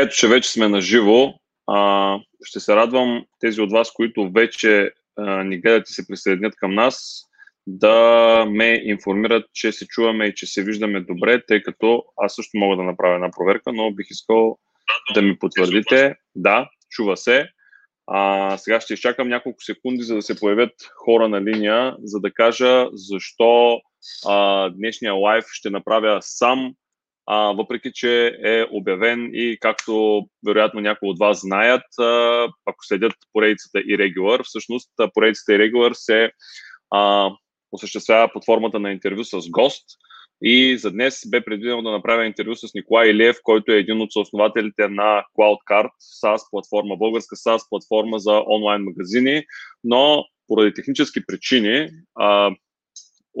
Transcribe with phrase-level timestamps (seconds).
[0.00, 1.34] Ето, че вече сме на живо.
[2.44, 6.74] ще се радвам тези от вас, които вече а, ни гледат и се присъединят към
[6.74, 7.22] нас,
[7.66, 12.58] да ме информират, че се чуваме и че се виждаме добре, тъй като аз също
[12.58, 14.58] мога да направя една проверка, но бих искал
[15.14, 16.14] да ми потвърдите.
[16.34, 17.48] Да, чува се.
[18.06, 20.72] А, сега ще изчакам няколко секунди, за да се появят
[21.04, 23.80] хора на линия, за да кажа защо
[24.26, 26.74] а, днешния лайв ще направя сам,
[27.30, 31.84] а, въпреки че е обявен и както вероятно някои от вас знаят,
[32.66, 36.30] ако следят поредицата Irregular, всъщност поредицата Irregular се
[36.90, 37.30] а,
[37.72, 39.84] осъществява под формата на интервю с гост.
[40.42, 44.12] И за днес бе предвидено да направя интервю с Николай Илиев, който е един от
[44.12, 45.90] съоснователите на CloudCard,
[46.24, 49.42] SaaS платформа, българска SaaS платформа за онлайн магазини,
[49.84, 52.50] но поради технически причини, а,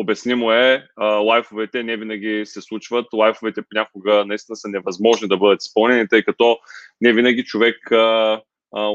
[0.00, 6.08] обяснимо е, лайфовете не винаги се случват, лайфовете понякога наистина са невъзможни да бъдат изпълнени,
[6.08, 6.58] тъй като
[7.00, 7.76] не винаги човек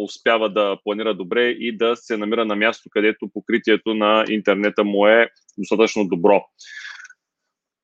[0.02, 5.08] успява да планира добре и да се намира на място, където покритието на интернета му
[5.08, 6.46] е достатъчно добро.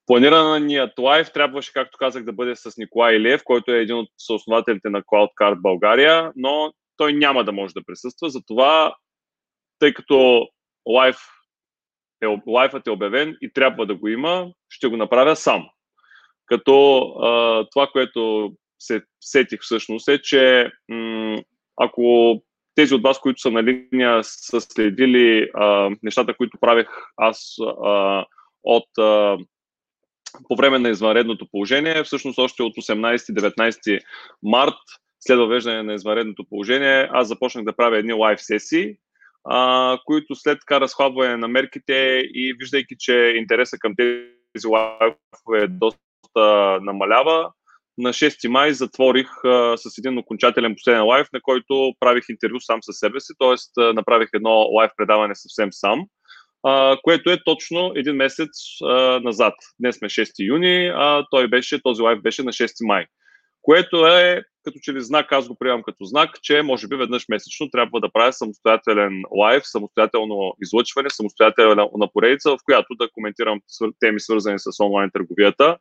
[0.06, 4.90] Планираният лайв трябваше, както казах, да бъде с Николай Илиев, който е един от съоснователите
[4.90, 8.30] на CloudCard България, но той няма да може да присъства.
[8.30, 8.96] Затова,
[9.80, 10.48] тъй като
[10.88, 11.18] лайв
[12.24, 15.66] е, лайфът е обявен и трябва да го има, ще го направя сам.
[16.46, 21.42] Като а, това, което се сетих всъщност е, че м-
[21.78, 22.36] ако
[22.76, 28.26] тези от вас, които са на линия, са следили а, нещата, които правех аз а,
[28.64, 29.38] от а,
[30.48, 34.00] по време на извънредното положение, всъщност още от 18-19
[34.44, 34.74] март,
[35.20, 38.96] след въвеждане на извънредното положение, аз започнах да правя едни лайв сесии,
[40.06, 47.52] които след така разхлабване на мерките и виждайки, че интереса към тези лайфове доста намалява,
[48.00, 52.80] на 6 май затворих а, с един окончателен последен лайф, на който правих интервю сам
[52.82, 53.94] със себе си, т.е.
[53.94, 56.06] направих едно лайв предаване съвсем сам,
[56.64, 58.50] а, което е точно един месец
[58.84, 59.54] а, назад.
[59.80, 63.06] Днес сме 6 юни, а той беше, този лайв беше на 6 май.
[63.62, 67.26] Което е като че ли знак, аз го приемам като знак, че може би веднъж
[67.30, 73.60] месечно трябва да правя самостоятелен лайв, самостоятелно излъчване, самостоятелна поредица, в която да коментирам
[74.00, 75.78] теми свързани с онлайн търговията.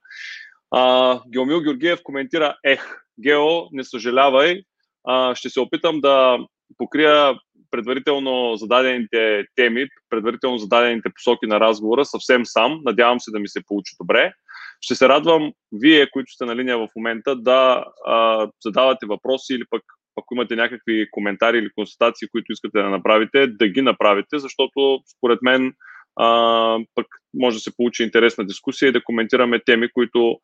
[0.71, 2.81] А, Геомил Георгиев коментира, ех,
[3.23, 4.63] Гео, не съжалявай,
[5.05, 6.39] а, ще се опитам да
[6.79, 7.35] покрия
[7.71, 12.81] предварително зададените теми, предварително зададените посоки на разговора съвсем сам.
[12.85, 14.33] Надявам се да ми се получи добре.
[14.81, 19.65] Ще се радвам вие, които сте на линия в момента, да а, задавате въпроси или
[19.71, 19.83] пък
[20.19, 25.43] ако имате някакви коментари или констатации, които искате да направите, да ги направите, защото според
[25.43, 25.73] мен
[26.17, 30.39] а, пък може да се получи интересна дискусия и да коментираме теми, които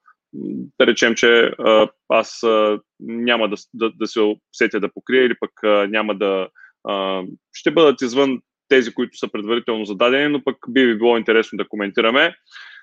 [0.79, 5.35] да речем, че а, аз а, няма да, да, да се усетя да покрия или
[5.41, 6.49] пък а, няма да.
[6.89, 11.57] А, ще бъдат извън тези, които са предварително зададени, но пък би ви било интересно
[11.57, 12.35] да коментираме.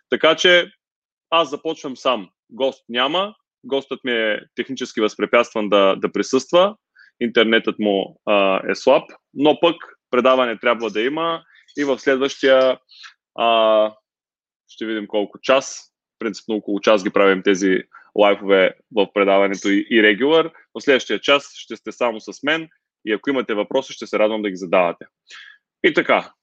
[0.09, 0.71] Така че
[1.31, 2.29] аз започвам сам.
[2.49, 3.35] Гост няма.
[3.63, 6.75] Гостът ми е технически възпрепятстван да, да присъства.
[7.19, 9.03] Интернетът му а, е слаб,
[9.33, 9.75] но пък
[10.11, 11.43] предаване трябва да има
[11.77, 12.79] и в следващия
[13.35, 13.91] а,
[14.67, 17.77] ще видим колко час, принципно около час ги правим тези
[18.15, 20.51] лайфове в предаването и, и регулър.
[20.73, 22.69] В следващия час ще сте само с мен
[23.05, 25.05] и ако имате въпроси, ще се радвам да ги задавате.
[25.83, 26.33] И така,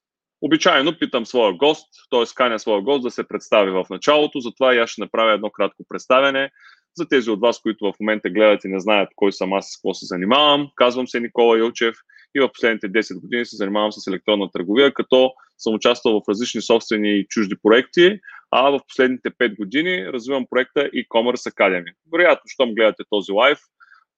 [0.43, 2.25] обичайно питам своя гост, т.е.
[2.34, 5.84] каня своя гост да се представи в началото, затова и аз ще направя едно кратко
[5.88, 6.50] представяне.
[6.97, 9.77] За тези от вас, които в момента гледат и не знаят кой съм аз, с
[9.77, 11.97] какво се занимавам, казвам се Никола Илчев
[12.34, 16.62] и в последните 10 години се занимавам с електронна търговия, като съм участвал в различни
[16.62, 21.93] собствени и чужди проекти, а в последните 5 години развивам проекта e-commerce Academy.
[22.12, 23.59] Вероятно, щом гледате този лайв,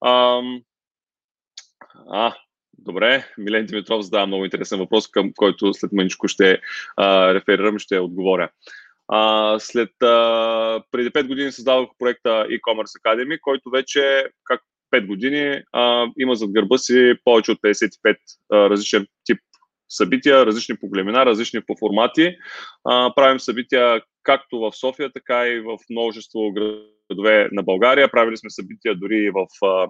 [0.06, 0.60] ам...
[2.12, 2.34] а,
[2.84, 6.60] Добре, Милен Димитров задава много интересен въпрос, към който след мъничко ще
[6.96, 8.48] а, реферирам ще отговоря.
[9.08, 14.60] А, след а, преди 5 години създадох проекта e-commerce Academy, който вече, как
[14.94, 18.16] 5 години, а, има зад гърба си повече от 55
[18.52, 19.38] а, различен тип
[19.88, 22.36] събития, различни по големина, различни по формати.
[22.84, 28.10] А, правим събития както в София, така и в множество градове на България.
[28.10, 29.88] Правили сме събития дори в а,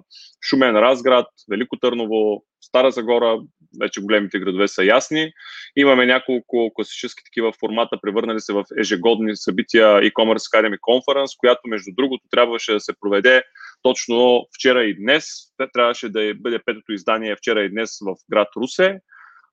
[0.49, 3.39] Шумен, Разград, Велико Търново, Стара Загора.
[3.81, 5.31] Вече големите градове са ясни.
[5.75, 11.91] Имаме няколко класически такива формата, превърнали се в ежегодни събития e-commerce Academy Conference, която между
[11.97, 13.43] другото трябваше да се проведе
[13.83, 15.25] точно вчера и днес.
[15.73, 18.99] Трябваше да бъде петото издание вчера и днес в град Русе.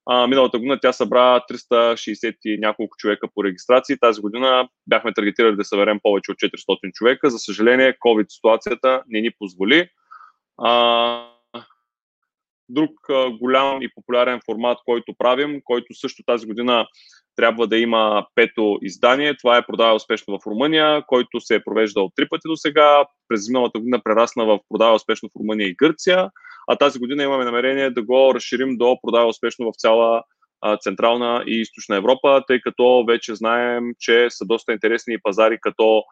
[0.06, 3.98] А, миналата година тя събра 360 и няколко човека по регистрации.
[4.00, 7.30] Тази година бяхме таргетирали да съберем повече от 400 човека.
[7.30, 9.88] За съжаление, COVID ситуацията не ни позволи.
[10.58, 11.37] А,
[12.68, 12.90] друг
[13.40, 16.86] голям и популярен формат, който правим, който също тази година
[17.36, 19.36] трябва да има пето издание.
[19.36, 23.04] Това е продава успешно в Румъния, който се е провеждал три пъти до сега.
[23.28, 26.30] През миналата година прерасна в продава успешно в Румъния и Гърция,
[26.68, 30.22] а тази година имаме намерение да го разширим до продава успешно в цяла
[30.80, 36.02] Централна и Източна Европа, тъй като вече знаем, че са доста интересни пазари като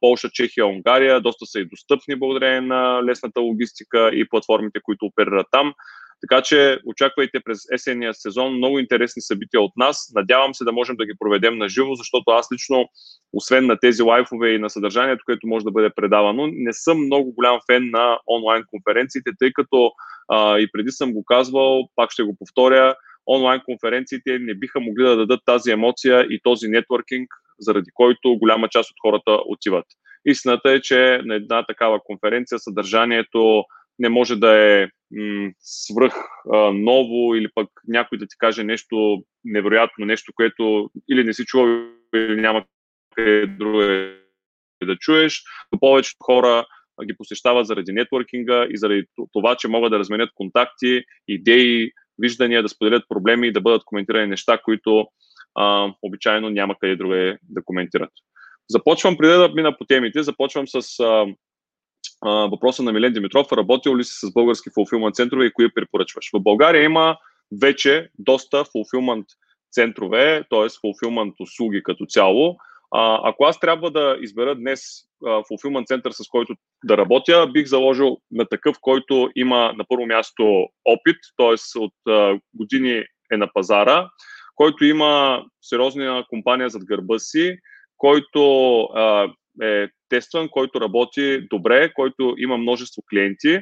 [0.00, 5.46] Полша, Чехия, Унгария, доста са и достъпни благодарение на лесната логистика и платформите, които оперират
[5.50, 5.74] там.
[6.20, 10.12] Така че очаквайте през есенния сезон много интересни събития от нас.
[10.14, 12.88] Надявам се да можем да ги проведем на живо, защото аз лично,
[13.32, 17.32] освен на тези лайфове и на съдържанието, което може да бъде предавано, не съм много
[17.32, 19.92] голям фен на онлайн конференциите, тъй като
[20.28, 22.94] а, и преди съм го казвал, пак ще го повторя,
[23.26, 27.28] онлайн конференциите не биха могли да дадат тази емоция и този нетворкинг,
[27.58, 29.86] заради който голяма част от хората отиват.
[30.26, 33.64] Истината е, че на една такава конференция съдържанието
[33.98, 36.14] не може да е м- свръх
[36.52, 41.44] а, ново или пък някой да ти каже нещо невероятно, нещо, което или не си
[41.44, 42.64] чувал, или няма
[43.16, 43.78] къде друго
[44.84, 45.42] да чуеш.
[45.72, 46.66] Но повечето хора
[47.04, 52.68] ги посещават заради нетворкинга и заради това, че могат да разменят контакти, идеи, виждания, да
[52.68, 55.06] споделят проблеми и да бъдат коментирани неща, които
[55.54, 58.10] а, обичайно няма къде друге да коментират.
[58.68, 61.26] Започвам, преди да мина по темите, започвам с а,
[62.24, 63.52] а, въпроса на Милен Димитров.
[63.52, 66.30] Работил ли си с български фулфилмент центрове и кои препоръчваш?
[66.34, 67.16] В България има
[67.60, 69.26] вече доста фулфилмент
[69.72, 70.66] центрове, т.е.
[70.80, 72.56] фулфилмент услуги като цяло.
[72.94, 74.80] А, ако аз трябва да избера днес
[75.48, 76.54] фулфилмент център, с който
[76.84, 81.78] да работя, бих заложил на такъв, който има на първо място опит, т.е.
[81.78, 84.08] от а, години е на пазара,
[84.54, 87.56] който има сериозна компания зад гърба си,
[87.96, 93.60] който а, е тестван, който работи добре, който има множество клиенти,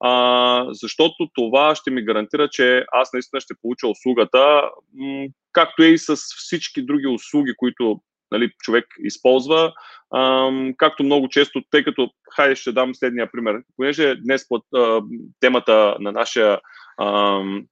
[0.00, 5.86] а, защото това ще ми гарантира, че аз наистина ще получа услугата, м- както е
[5.86, 9.72] и с всички други услуги, които нали, човек използва,
[10.16, 15.02] ам, както много често, тъй като, хайде ще дам следния пример, понеже днес а,
[15.40, 16.60] темата на нашия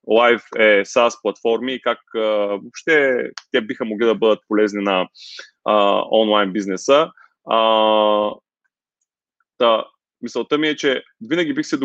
[0.09, 5.09] лайв е SaaS платформи и как а, въобще те биха могли да бъдат полезни на
[5.65, 7.11] а, онлайн бизнеса.
[7.51, 8.31] А,
[9.59, 9.85] та,
[10.23, 11.77] мисълта ми е, че винаги бих се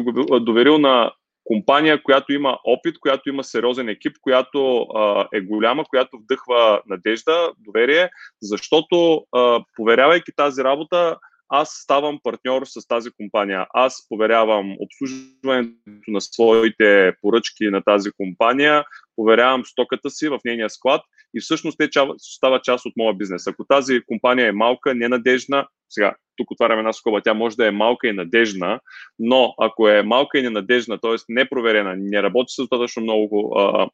[0.41, 1.11] доверил на
[1.49, 7.51] компания, която има опит, която има сериозен екип, която а, е голяма, която вдъхва надежда,
[7.59, 8.09] доверие,
[8.41, 11.17] защото а, поверявайки тази работа,
[11.49, 13.65] аз ставам партньор с тази компания.
[13.73, 15.73] Аз поверявам обслужването
[16.07, 18.83] на своите поръчки на тази компания,
[19.15, 21.01] поверявам стоката си в нейния склад
[21.35, 23.47] и всъщност те става част от моя бизнес.
[23.47, 27.71] Ако тази компания е малка, ненадежна, сега тук отваряме една скоба, тя може да е
[27.71, 28.79] малка и надежна,
[29.19, 31.15] но ако е малка и ненадежна, т.е.
[31.29, 33.89] непроверена, не работи с достатъчно много а,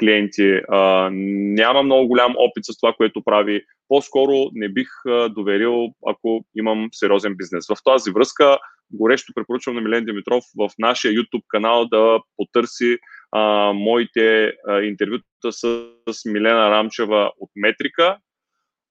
[0.00, 5.88] клиенти, а, няма много голям опит с това, което прави, по-скоро не бих а, доверил,
[6.06, 7.66] ако имам сериозен бизнес.
[7.66, 8.58] В тази връзка
[8.92, 12.98] горещо препоръчвам на Милен Димитров в нашия YouTube канал да потърси
[13.32, 18.16] а, моите а, интервюта с, с Милена Рамчева от Метрика,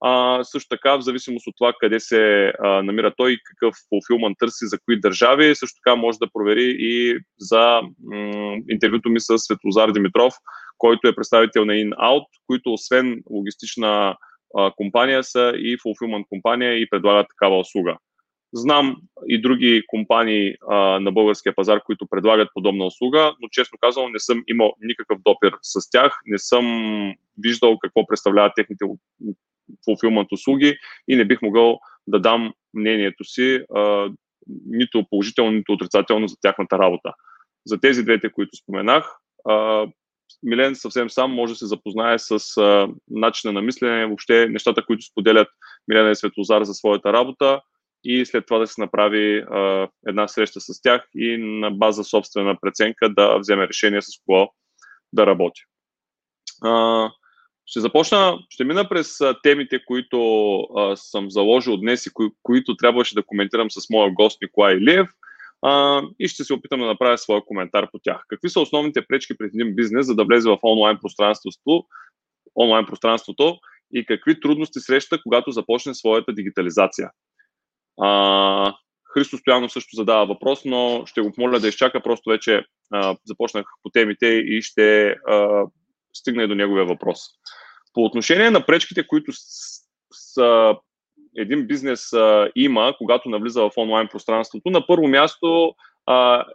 [0.01, 4.67] а, също така, в зависимост от това къде се а, намира той какъв фулфилман търси
[4.67, 9.91] за кои държави, също така може да провери и за м- интервюто ми с Светлозар
[9.91, 10.33] Димитров,
[10.77, 14.17] който е представител на InOut, които освен логистична
[14.57, 17.97] а, компания са и фулфилман компания и предлагат такава услуга.
[18.53, 18.95] Знам
[19.27, 24.19] и други компании а, на българския пазар, които предлагат подобна услуга, но честно казвам не
[24.19, 26.65] съм имал никакъв допир с тях, не съм
[27.37, 28.85] виждал какво представляват техните
[29.85, 34.09] фулфилмент услуги и не бих могъл да дам мнението си а,
[34.65, 37.13] нито положително, нито отрицателно за тяхната работа.
[37.65, 39.17] За тези двете, които споменах,
[39.49, 39.87] а,
[40.43, 45.05] Милен съвсем сам може да се запознае с а, начина на мислене, въобще нещата, които
[45.05, 45.47] споделят
[45.87, 47.61] Милена и Светлозар за своята работа
[48.03, 52.57] и след това да се направи а, една среща с тях и на база собствена
[52.61, 54.49] преценка да вземе решение с кого
[55.13, 55.61] да работи.
[56.63, 57.09] А,
[57.65, 63.15] ще започна, ще мина през темите, които а, съм заложил днес и кои, които трябваше
[63.15, 65.07] да коментирам с моя гост Николай Илиев
[65.61, 68.25] а, и ще се опитам да направя своя коментар по тях.
[68.27, 71.83] Какви са основните пречки пред един бизнес, за да влезе в онлайн пространството,
[72.55, 73.57] онлайн пространството
[73.93, 77.09] и какви трудности среща, когато започне своята дигитализация?
[78.01, 78.73] А,
[79.13, 83.65] Христо Стоянов също задава въпрос, но ще го помоля да изчака, просто вече а, започнах
[83.83, 85.65] по темите и ще а,
[86.17, 87.19] стигна и до неговия въпрос.
[87.93, 89.31] По отношение на пречките, които
[90.11, 90.75] са
[91.37, 96.45] един бизнес а, има, когато навлиза в онлайн пространството, на първо място а,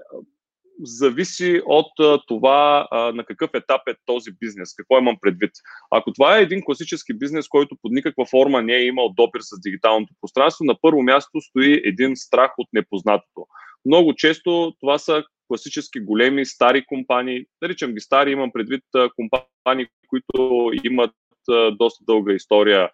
[0.82, 5.50] зависи от а, това а, на какъв етап е този бизнес, какво имам предвид.
[5.90, 9.60] Ако това е един класически бизнес, който под никаква форма не е имал допир с
[9.60, 13.46] дигиталното пространство, на първо място стои един страх от непознатото.
[13.84, 17.44] Много често това са класически големи, стари компании.
[17.62, 18.84] Наричам ги стари, имам предвид
[19.16, 21.10] компании, които имат
[21.78, 22.90] доста дълга история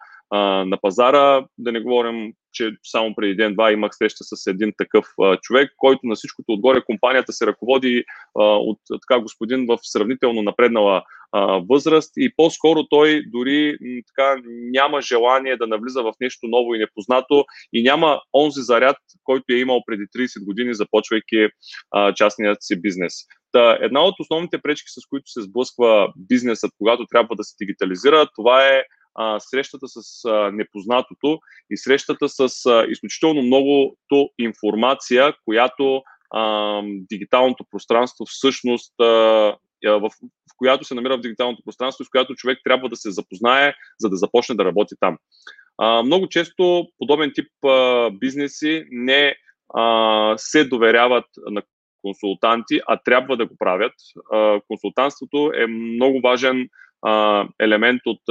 [0.65, 1.45] на пазара.
[1.57, 5.99] Да не говорим, че само преди ден-два имах среща с един такъв а, човек, който
[6.03, 8.03] на всичкото отгоре компанията се ръководи
[8.39, 14.41] а, от така господин в сравнително напреднала а, възраст и по-скоро той дори м, така
[14.47, 19.59] няма желание да навлиза в нещо ново и непознато и няма онзи заряд, който е
[19.59, 21.47] имал преди 30 години, започвайки
[21.91, 23.13] а, частният си бизнес.
[23.51, 28.27] Та, една от основните пречки, с които се сблъсква бизнесът, когато трябва да се дигитализира,
[28.35, 28.83] това е
[29.17, 37.65] а, срещата с а, непознатото и срещата с а, изключително многото информация, която а, дигиталното
[37.71, 39.05] пространство всъщност, а,
[39.85, 43.73] в, в която се намира в дигиталното пространство, с която човек трябва да се запознае,
[43.99, 45.17] за да започне да работи там.
[45.77, 49.35] А, много често подобен тип а, бизнеси не
[49.73, 51.61] а, се доверяват на
[52.01, 53.93] консултанти, а трябва да го правят.
[54.33, 56.69] А, консултантството е много важен
[57.59, 58.21] елемент от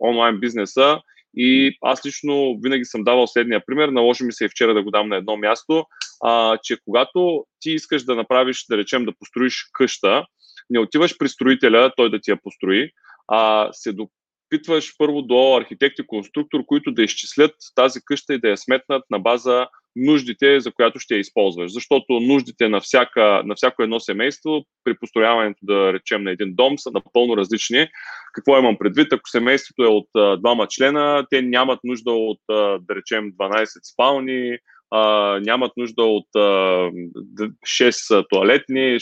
[0.00, 1.00] онлайн бизнеса.
[1.36, 4.90] И аз лично винаги съм давал следния пример, наложи ми се и вчера да го
[4.90, 5.84] дам на едно място,
[6.24, 10.24] а, че когато ти искаш да направиш, да речем, да построиш къща,
[10.70, 12.90] не отиваш при строителя, той да ти я построи,
[13.28, 18.48] а се допитваш първо до архитект и конструктор, които да изчислят тази къща и да
[18.48, 19.66] я сметнат на база
[19.96, 21.72] нуждите, за която ще я използваш.
[21.72, 26.78] Защото нуждите на, всяка, на всяко едно семейство при построяването, да речем, на един дом
[26.78, 27.88] са напълно различни.
[28.32, 29.12] Какво имам предвид?
[29.12, 33.92] Ако семейството е от а, двама члена, те нямат нужда от, а, да речем, 12
[33.92, 34.58] спални,
[34.90, 35.00] а,
[35.40, 38.98] нямат нужда от а, 6 туалетни,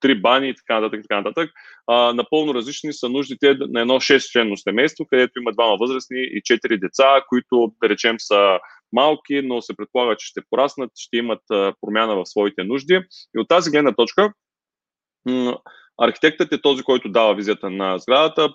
[0.00, 1.02] три бани и така нататък.
[1.08, 1.50] Така нататък.
[1.86, 6.80] А, напълно различни са нуждите на едно 6-членно семейство, където има двама възрастни и 4
[6.80, 8.58] деца, които, да речем, са
[8.92, 11.42] малки, но се предполага, че ще пораснат, ще имат
[11.80, 13.00] промяна в своите нужди.
[13.36, 14.32] И от тази гледна точка,
[15.98, 18.54] архитектът е този, който дава визията на сградата,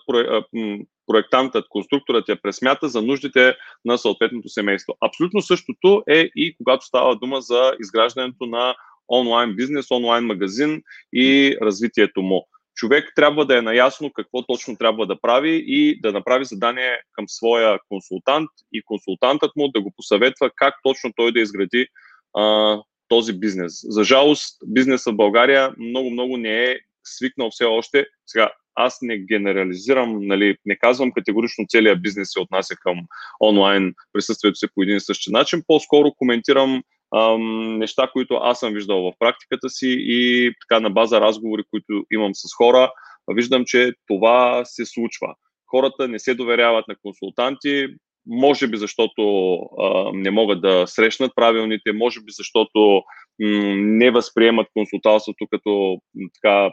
[1.08, 4.94] проектантът, конструкторът я пресмята за нуждите на съответното семейство.
[5.02, 8.76] Абсолютно същото е и когато става дума за изграждането на
[9.10, 10.82] онлайн бизнес, онлайн магазин
[11.14, 16.12] и развитието му човек трябва да е наясно какво точно трябва да прави и да
[16.12, 21.40] направи задание към своя консултант и консултантът му да го посъветва как точно той да
[21.40, 21.88] изгради
[22.38, 22.78] а,
[23.08, 23.74] този бизнес.
[23.84, 28.06] За жалост, бизнесът в България много-много не е свикнал все още.
[28.26, 32.98] Сега, аз не генерализирам, нали, не казвам категорично целият бизнес се отнася към
[33.42, 35.64] онлайн присъствието си по един и същи начин.
[35.68, 36.84] По-скоро коментирам
[37.16, 42.06] ам, неща, които аз съм виждал в практиката си и така на база разговори, които
[42.12, 42.92] имам с хора,
[43.28, 45.36] виждам, че това се случва.
[45.68, 47.88] Хората не се доверяват на консултанти,
[48.28, 53.02] може би защото а, не могат да срещнат правилните, може би защото
[53.42, 55.98] м- не възприемат консултантството като
[56.34, 56.72] така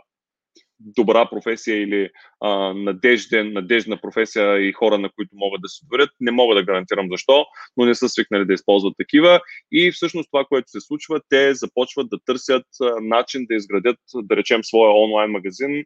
[0.81, 2.11] добра професия или
[2.41, 6.11] а, надежден, надежна професия и хора, на които могат да се доверят.
[6.21, 7.47] Не мога да гарантирам защо,
[7.77, 9.41] но не са свикнали да използват такива.
[9.73, 12.67] И всъщност това, което се случва, те започват да търсят
[13.03, 15.85] начин да изградят, да речем, своя онлайн магазин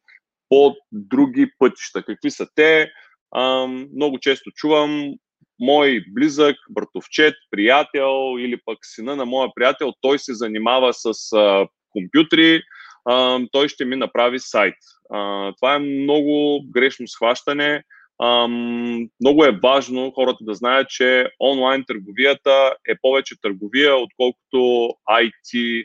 [0.49, 2.03] по други пътища.
[2.03, 2.91] Какви са те?
[3.33, 5.15] А, много често чувам
[5.61, 11.69] мой близък, братовчет, приятел или пък сина на моя приятел, той се занимава с а,
[11.91, 12.63] компютри,
[13.53, 14.75] той ще ми направи сайт.
[15.57, 17.83] Това е много грешно схващане.
[19.21, 25.85] Много е важно хората да знаят, че онлайн търговията е повече търговия, отколкото IT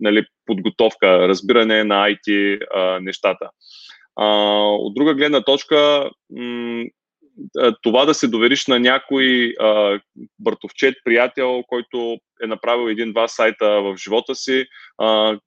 [0.00, 2.58] нали, подготовка, разбиране на IT
[3.00, 3.50] нещата.
[4.16, 6.10] От друга гледна точка,
[7.82, 10.00] това да се довериш на някой а,
[10.38, 14.66] братовчет, приятел, който е направил един-два сайта в живота си,
[14.98, 15.38] а,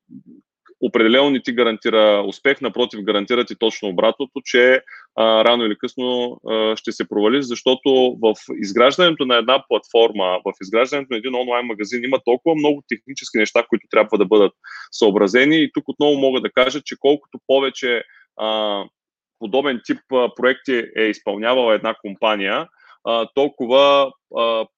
[0.81, 4.81] определено не ти гарантира успех, напротив, гарантира ти точно обратното, че
[5.15, 10.53] а, рано или късно а, ще се провалиш, защото в изграждането на една платформа, в
[10.61, 14.53] изграждането на един онлайн магазин има толкова много технически неща, които трябва да бъдат
[14.91, 15.63] съобразени.
[15.63, 18.03] И тук отново мога да кажа, че колкото повече
[18.37, 18.83] а,
[19.41, 19.99] подобен тип
[20.35, 22.67] проекти е изпълнявала една компания,
[23.35, 24.11] толкова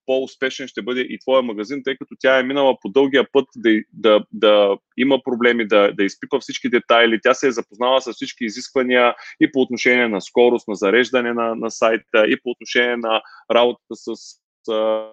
[0.06, 3.70] по-успешен ще бъде и твоя магазин, тъй като тя е минала по дългия път да,
[3.92, 8.44] да, да има проблеми, да, да изпипа всички детайли, тя се е запознала с всички
[8.44, 13.22] изисквания и по отношение на скорост, на зареждане на, на сайта, и по отношение на
[13.52, 14.12] работата с
[14.72, 15.06] а,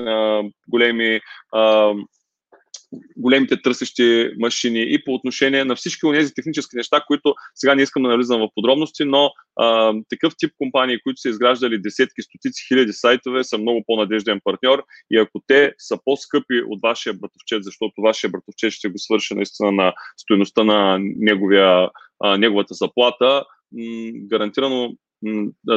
[0.00, 1.20] а, големи
[1.52, 1.92] а,
[3.16, 4.82] големите търсещи машини.
[4.82, 8.40] И по отношение на всички от тези технически неща, които сега не искам да навлизам
[8.40, 13.58] в подробности, но а, такъв тип компании, които са изграждали десетки, стотици хиляди сайтове, са
[13.58, 14.84] много по-надежден партньор.
[15.10, 19.72] И ако те са по-скъпи от вашия братовчет, защото вашия братовчет ще го свърши наистина
[19.72, 21.88] на стоеността на неговия,
[22.20, 24.96] а, неговата заплата, м- гарантирано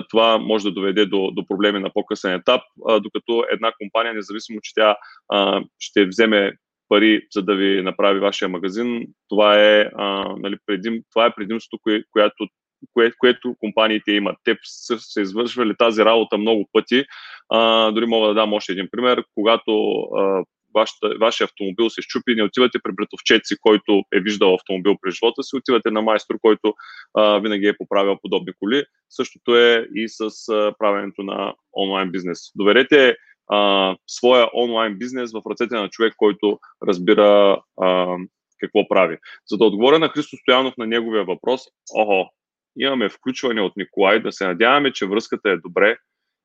[0.09, 4.59] това може да доведе до, до проблеми на по-късен етап, а, докато една компания, независимо,
[4.61, 4.97] че тя
[5.29, 6.53] а, ще вземе
[6.89, 11.81] пари, за да ви направи вашия магазин, това е, а, нали, предим, това е предимството,
[11.83, 12.47] кое, което,
[12.93, 14.37] кое, което компаниите имат.
[14.43, 17.05] Те са, са извършвали тази работа много пъти.
[17.49, 19.23] А, дори мога да дам още един пример.
[19.35, 20.43] Когато а,
[20.75, 25.43] вашата, вашия автомобил се щупи, не отивате при братовчеци, който е виждал автомобил през живота
[25.43, 26.73] си, отивате на майстор, който
[27.17, 28.83] а, винаги е поправил подобни коли.
[29.09, 32.39] Същото е и с а, правенето на онлайн бизнес.
[32.55, 33.15] Доверете
[33.49, 38.17] а, своя онлайн бизнес в ръцете на човек, който разбира а,
[38.59, 39.17] какво прави.
[39.47, 41.61] За да отговоря на Христо Стоянов на неговия въпрос,
[41.93, 42.29] охо,
[42.77, 45.97] имаме включване от Николай, да се надяваме, че връзката е добре.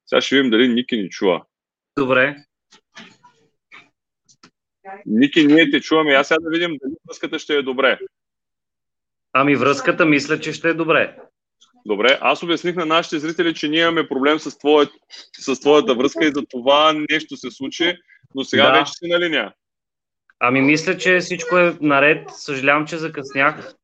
[0.06, 1.44] Сега ще видим дали Ники ни чува.
[1.98, 2.36] Добре.
[5.06, 6.12] Ники, ние те чуваме.
[6.12, 7.98] Аз сега да видим дали връзката ще е добре.
[9.32, 11.16] Ами връзката мисля, че ще е добре.
[11.86, 14.88] Добре, аз обясних на нашите зрители, че ние имаме проблем с, твоя,
[15.38, 17.96] с твоята връзка и за това нещо се случи,
[18.34, 18.78] но сега да.
[18.78, 19.52] вече си на линия.
[20.40, 22.30] Ами мисля, че всичко е наред.
[22.30, 23.74] Съжалявам, че закъснях.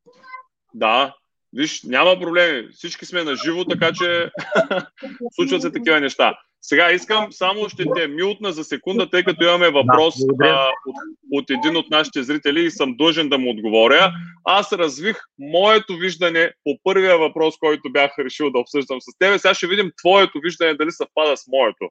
[0.75, 1.15] Да,
[1.53, 2.69] виж, няма проблеми.
[2.73, 4.31] Всички сме на живо, така че
[5.33, 6.39] случват се такива неща.
[6.63, 10.97] Сега искам само ще те мютна за секунда, тъй като имаме въпрос да, а, от,
[11.33, 14.13] от един от нашите зрители и съм дължен да му отговоря.
[14.45, 19.41] Аз развих моето виждане по първия въпрос, който бях решил да обсъждам с теб.
[19.41, 21.89] Сега ще видим твоето виждане дали съвпада с моето.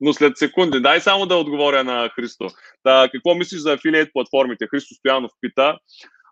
[0.00, 2.48] Но след секунди, дай само да отговоря на Христо.
[2.82, 4.66] Та, какво мислиш за афилиейт платформите?
[4.70, 5.78] Христо Стоянов пита.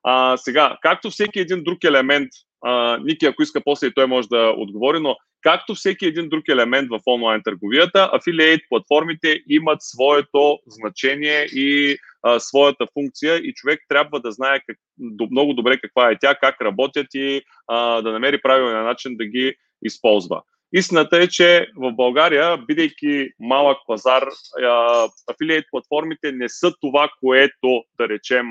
[0.05, 2.29] А, сега, както всеки един друг елемент,
[2.65, 6.49] а, Ники, ако иска после и той може да отговори, но както всеки един друг
[6.49, 13.81] елемент в онлайн търговията, афилиейт платформите имат своето значение и а, своята функция и човек
[13.89, 14.77] трябва да знае как,
[15.31, 19.55] много добре каква е тя, как работят и а, да намери правилния начин да ги
[19.83, 20.43] използва.
[20.75, 24.25] Истината е, че в България, бидейки малък пазар,
[25.31, 28.47] афилиейт платформите не са това, което, да речем,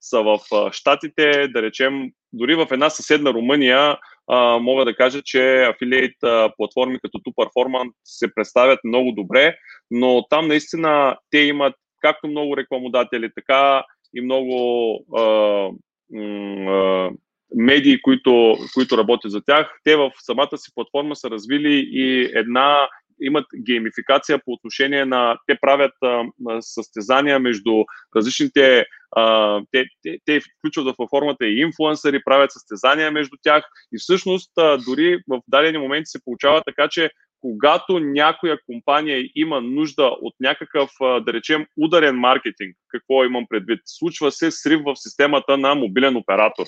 [0.00, 0.38] са в
[0.72, 3.98] Штатите, да речем, дори в една съседна Румъния,
[4.60, 6.16] мога да кажа, че афилиейт
[6.56, 9.56] платформи като TuPerformance се представят много добре,
[9.90, 13.84] но там наистина те имат както много рекламодатели, така
[14.14, 15.22] и много а,
[16.18, 17.10] а,
[17.54, 19.78] медии, които, които работят за тях.
[19.84, 22.88] Те в самата си платформа са развили и една
[23.20, 25.38] имат геймификация по отношение на...
[25.46, 26.24] Те правят а,
[26.60, 27.84] състезания между
[28.16, 28.84] различните...
[29.16, 34.50] А, те, те, те включват в формата и инфлуенсъри, правят състезания между тях и всъщност
[34.58, 40.34] а, дори в дадени моменти се получава така, че когато някоя компания има нужда от
[40.40, 46.16] някакъв, да речем, ударен маркетинг, какво имам предвид, случва се срив в системата на мобилен
[46.16, 46.64] оператор.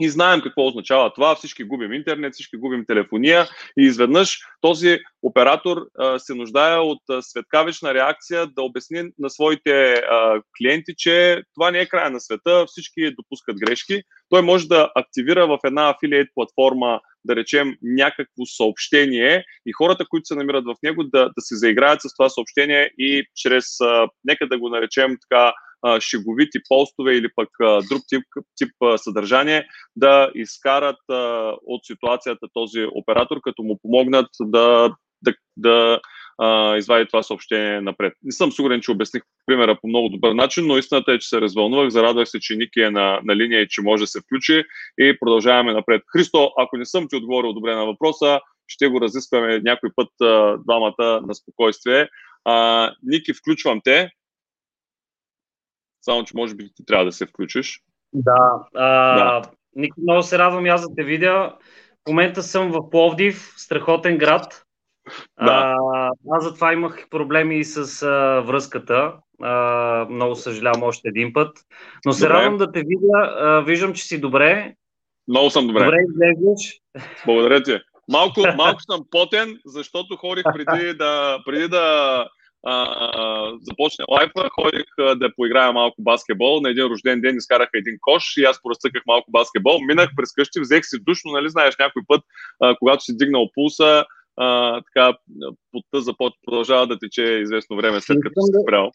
[0.00, 1.34] И знаем какво означава това.
[1.34, 7.22] Всички губим интернет, всички губим телефония и изведнъж този оператор а, се нуждае от а,
[7.22, 12.64] светкавична реакция да обясни на своите а, клиенти, че това не е края на света,
[12.66, 14.02] всички допускат грешки.
[14.28, 20.26] Той може да активира в една афилиейт платформа, да речем, някакво съобщение и хората, които
[20.26, 24.48] се намират в него, да, да се заиграят с това съобщение и чрез, а, нека
[24.48, 25.52] да го наречем така,
[26.00, 28.22] шеговити постове или пък друг тип,
[28.56, 29.66] тип съдържание,
[29.96, 30.98] да изкарат
[31.66, 36.00] от ситуацията този оператор, като му помогнат да, да, да
[36.40, 38.12] а, извади това съобщение напред.
[38.22, 41.40] Не съм сигурен, че обясних примера по много добър начин, но истината е, че се
[41.40, 44.64] развълнувах, зарадвах се, че Ники е на, на линия и че може да се включи
[45.00, 46.02] и продължаваме напред.
[46.12, 50.56] Христо, ако не съм ти отговорил добре на въпроса, ще го разискваме някой път а,
[50.64, 52.08] двамата на спокойствие.
[52.44, 54.10] А, Ники, включвам те.
[56.02, 57.82] Само, че може би ти трябва да се включиш.
[58.12, 58.66] Да.
[58.74, 59.42] А, да.
[59.76, 61.56] Ники, много се радвам аз да те видя.
[62.06, 64.64] В момента съм в Пловдив, страхотен град.
[65.42, 65.76] Да.
[65.94, 69.12] А, аз затова имах проблеми и с а, връзката.
[69.42, 71.58] А, много съжалявам още един път.
[72.06, 72.34] Но се добре.
[72.34, 73.34] радвам да те видя.
[73.38, 74.74] А, виждам, че си добре.
[75.28, 75.84] Много съм добре.
[75.84, 76.80] Добре изглеждаш.
[77.26, 77.78] Благодаря ти.
[78.08, 82.26] Малко, малко съм потен, защото ходих преди да, преди да
[82.66, 86.60] а, започне лайфа, ходих а, да поиграя малко баскетбол.
[86.60, 89.80] На един рожден ден изкараха един кош и аз поразцъках малко баскетбол.
[89.80, 92.22] Минах през къщи, взех си душ, но нали знаеш някой път,
[92.60, 94.04] а, когато си дигнал пулса,
[94.36, 95.18] а, така,
[95.72, 98.90] потта започва, продължава да тече известно време след като си спрял.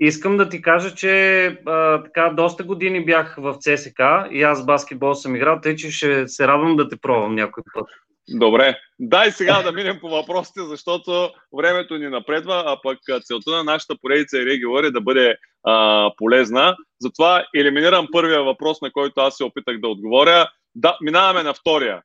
[0.00, 5.14] искам да ти кажа, че а, така доста години бях в ЦСК и аз баскетбол
[5.14, 7.86] съм играл, тъй че ще се радвам да те пробвам някой път.
[8.30, 8.78] Добре.
[8.98, 13.94] Дай сега да минем по въпросите, защото времето ни напредва, а пък целта на нашата
[14.02, 16.76] поредица и регулър е да бъде а, полезна.
[17.00, 20.50] Затова елиминирам първия въпрос, на който аз се опитах да отговоря.
[20.74, 22.02] Да, минаваме на втория.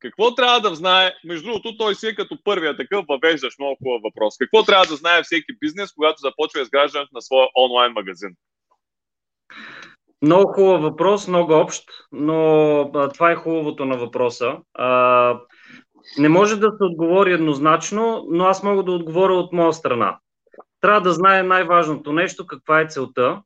[0.00, 4.00] Какво трябва да знае, между другото, той си е като първия такъв, въвеждаш много хубав
[4.04, 4.34] въпрос.
[4.38, 8.30] Какво трябва да знае всеки бизнес, когато започва изграждането на своя онлайн магазин?
[10.22, 14.56] Много хубав въпрос, много общ, но а, това е хубавото на въпроса.
[14.74, 15.40] А,
[16.18, 20.18] не може да се отговори еднозначно, но аз мога да отговоря от моя страна.
[20.80, 23.42] Трябва да знае най-важното нещо, каква е целта.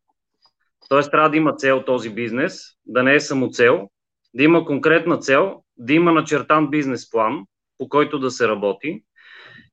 [0.89, 1.11] Т.е.
[1.11, 3.89] трябва да има цел този бизнес, да не е само цел,
[4.35, 7.45] да има конкретна цел, да има начертан бизнес план,
[7.79, 9.03] по който да се работи.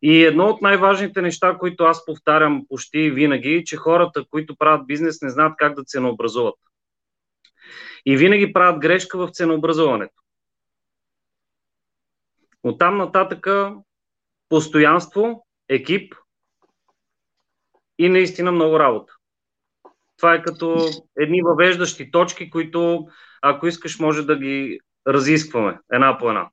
[0.01, 4.87] И едно от най-важните неща, които аз повтарям почти винаги, е, че хората, които правят
[4.87, 6.55] бизнес, не знаят как да ценообразуват.
[8.05, 10.13] И винаги правят грешка в ценообразуването.
[12.63, 13.75] От там нататъка
[14.49, 16.15] постоянство, екип
[17.99, 19.13] и наистина много работа.
[20.17, 20.77] Това е като
[21.19, 23.07] едни въвеждащи точки, които
[23.41, 26.49] ако искаш може да ги разискваме една по една.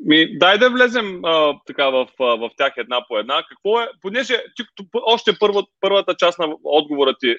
[0.00, 3.44] Ми, дай да влезем а, така в, а, в тях една по една.
[3.48, 4.62] Какво е, понеже ти,
[4.94, 7.36] още първа, първата част на отговора ти,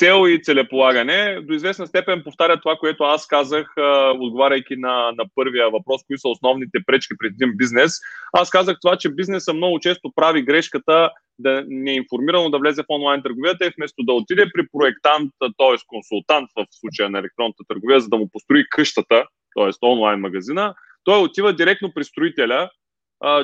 [0.00, 3.66] цел и целеполагане, до известна степен повтаря това, което аз казах,
[4.14, 7.92] отговаряйки на, на първия въпрос, кои са основните пречки пред един бизнес.
[8.32, 12.82] Аз казах това, че бизнеса много често прави грешката да не е информирано да влезе
[12.82, 15.76] в онлайн търговията и вместо да отиде при проектант, т.е.
[15.86, 19.24] консултант в случая на електронната търговия, за да му построи къщата,
[19.58, 19.86] т.е.
[19.86, 22.70] онлайн магазина, той отива директно при строителя,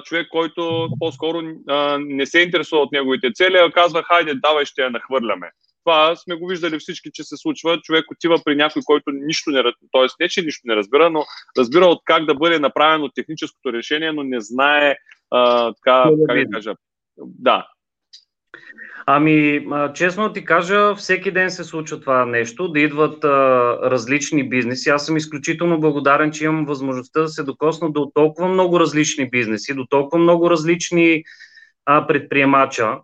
[0.04, 1.42] човек, който по-скоро
[1.98, 5.50] не се интересува от неговите цели, а казва, хайде, давай, ще я нахвърляме.
[5.86, 7.80] Това сме го виждали всички, че се случва.
[7.80, 10.06] Човек отива при някой, който нищо не т.е.
[10.20, 11.24] не, че нищо не разбира, но
[11.58, 14.96] разбира от как да бъде направено техническото решение, но не знае
[15.30, 16.74] а, така, как да кажа.
[17.18, 17.66] Да,
[19.08, 23.28] Ами, честно ти кажа, всеки ден се случва това нещо, да идват а,
[23.90, 24.90] различни бизнеси.
[24.90, 29.74] Аз съм изключително благодарен, че имам възможността да се докосна до толкова много различни бизнеси,
[29.74, 31.24] до толкова много различни
[31.84, 32.98] а, предприемача.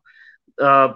[0.61, 0.95] А,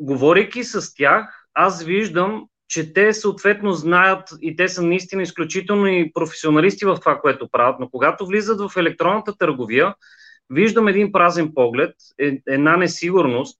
[0.00, 6.12] говорейки с тях, аз виждам, че те съответно знаят и те са наистина изключително и
[6.12, 9.94] професионалисти в това, което правят, но когато влизат в електронната търговия,
[10.50, 13.58] виждам един празен поглед, е, една несигурност,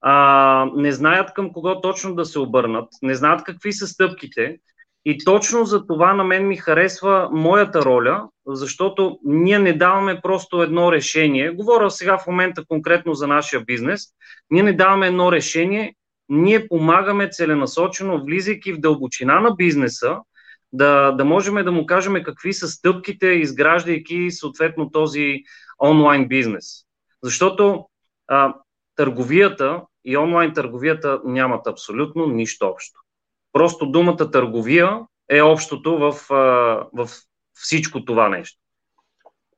[0.00, 4.58] а, не знаят към кого точно да се обърнат, не знаят какви са стъпките.
[5.04, 10.62] И точно за това на мен ми харесва моята роля, защото ние не даваме просто
[10.62, 11.50] едно решение.
[11.50, 14.06] Говоря сега в момента конкретно за нашия бизнес.
[14.50, 15.94] Ние не даваме едно решение,
[16.28, 20.16] ние помагаме целенасочено, влизайки в дълбочина на бизнеса,
[20.72, 25.42] да, да можем да му кажем какви са стъпките, изграждайки съответно този
[25.82, 26.64] онлайн бизнес.
[27.22, 27.86] Защото
[28.28, 28.54] а,
[28.96, 33.00] търговията и онлайн търговията нямат абсолютно нищо общо.
[33.52, 36.12] Просто думата търговия е общото в,
[36.92, 37.08] в
[37.62, 38.58] всичко това нещо.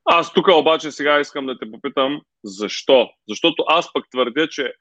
[0.04, 3.10] Аз тук обаче сега искам да те попитам защо.
[3.28, 4.72] Защото аз пък твърдя, че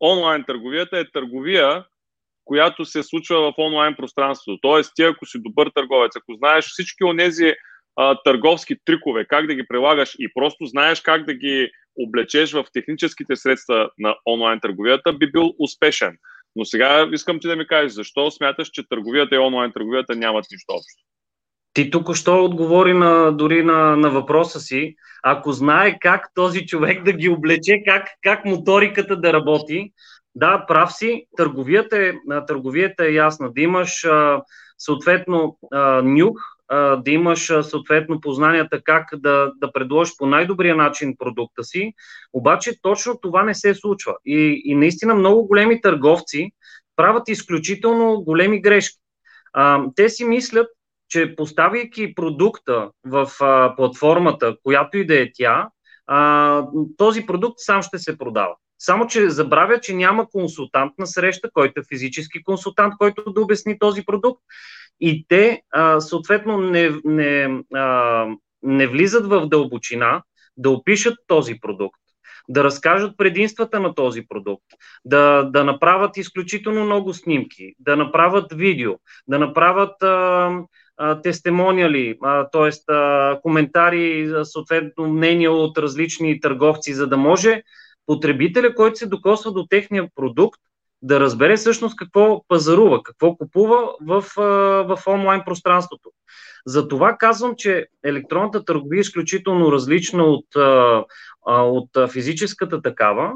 [0.00, 1.84] онлайн търговията е търговия,
[2.44, 4.58] която се случва в онлайн пространството.
[4.62, 7.54] Тоест, ти ако си добър търговец, ако знаеш всички от тези
[7.96, 12.64] а, търговски трикове, как да ги прилагаш и просто знаеш как да ги облечеш в
[12.72, 16.16] техническите средства на онлайн търговията, би бил успешен.
[16.56, 20.46] Но сега искам ти да ми кажеш, защо смяташ, че търговията и онлайн търговията нямат
[20.52, 21.11] нищо общо?
[21.74, 24.94] Ти тук що отговори на, дори на, на въпроса си.
[25.22, 29.92] Ако знае как този човек да ги облече, как, как моториката да работи,
[30.34, 32.12] да, прав си, търговията е,
[32.46, 33.52] търговията е ясна.
[33.52, 34.06] Да имаш
[34.78, 36.36] съответно а, нюх,
[36.72, 41.92] да имаш съответно познанията как да, да предложиш по най-добрия начин продукта си,
[42.32, 44.14] обаче точно това не се случва.
[44.24, 46.50] И, и наистина много големи търговци
[46.96, 48.98] правят изключително големи грешки.
[49.52, 50.66] А, те си мислят,
[51.12, 55.68] че поставяйки продукта в а, платформата, която и да е тя,
[56.06, 58.54] а, този продукт сам ще се продава.
[58.78, 63.78] Само, че забравя, че няма консултант на среща, който е физически консултант, който да обясни
[63.78, 64.42] този продукт
[65.00, 68.26] и те а, съответно не, не, а,
[68.62, 70.22] не влизат в дълбочина
[70.56, 72.00] да опишат този продукт,
[72.48, 74.66] да разкажат предимствата на този продукт,
[75.04, 78.92] да, да направят изключително много снимки, да направят видео,
[79.28, 79.94] да направят
[80.96, 82.18] а, тестимониали,
[82.52, 82.70] т.е.
[83.42, 87.62] коментари, съответно мнения от различни търговци, за да може
[88.06, 90.60] потребителя, който се докосва до техния продукт,
[91.02, 94.24] да разбере всъщност какво пазарува, какво купува в,
[94.86, 96.10] в онлайн пространството.
[96.66, 100.46] Затова казвам, че електронната търговия е изключително различна от,
[101.46, 103.32] от физическата такава,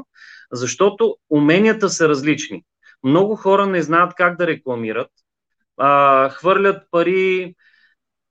[0.51, 2.63] защото уменията са различни.
[3.03, 5.09] Много хора не знаят как да рекламират,
[6.31, 7.55] хвърлят пари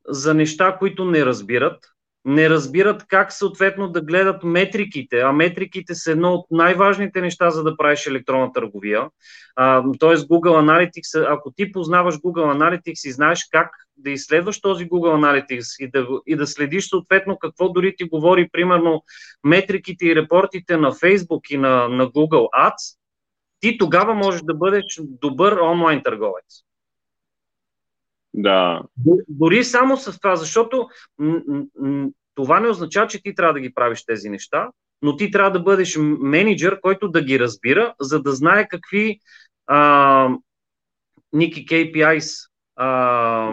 [0.08, 1.78] за неща, които не разбират,
[2.26, 7.62] не разбират как съответно да гледат метриките, а метриките са едно от най-важните неща, за
[7.62, 9.08] да правиш електронна търговия.
[9.98, 15.44] тоест Google Analytics, ако ти познаваш Google Analytics и знаеш как да изследваш този Google
[15.46, 19.02] Analytics и да, и да следиш съответно какво дори ти говори, примерно,
[19.44, 22.96] метриките и репортите на Facebook и на, на Google Ads,
[23.60, 26.66] ти тогава можеш да бъдеш добър онлайн търговец.
[28.36, 28.82] Да.
[29.28, 30.88] Дори само с това, защото
[32.34, 34.70] това не означава, че ти трябва да ги правиш тези неща,
[35.02, 39.20] но ти трябва да бъдеш менеджер, който да ги разбира, за да знае какви
[39.66, 40.28] а,
[41.32, 42.50] Ники KPIs.
[42.76, 43.52] А...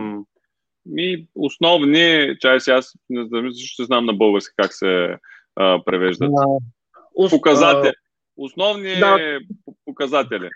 [0.86, 5.17] Ми, основни, чай си аз не знам, ще знам на български как се
[5.56, 6.32] а, превеждат.
[6.38, 7.93] А, Показатели.
[8.38, 9.39] Основни да.
[9.86, 10.50] показатели.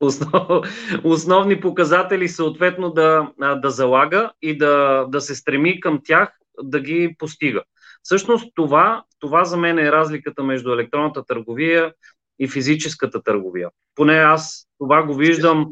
[0.00, 0.64] Основ,
[1.04, 7.14] основни показатели съответно да, да залага и да, да се стреми към тях да ги
[7.18, 7.62] постига.
[8.02, 11.92] Всъщност това, това за мен е разликата между електронната търговия
[12.38, 13.68] и физическата търговия.
[13.94, 15.66] Поне аз това го виждам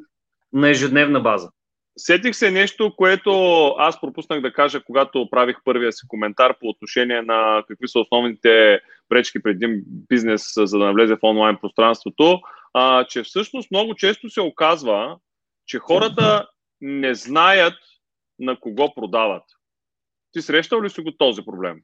[0.52, 1.50] на ежедневна база.
[1.98, 3.30] Сетих се нещо, което
[3.78, 8.80] аз пропуснах да кажа, когато правих първия си коментар по отношение на какви са основните
[9.08, 12.40] пречки пред един бизнес, за да навлезе в онлайн пространството
[12.78, 15.18] а, че всъщност много често се оказва,
[15.66, 16.48] че хората
[16.80, 17.74] не знаят
[18.38, 19.42] на кого продават.
[20.32, 21.80] Ти срещал ли си го този проблем?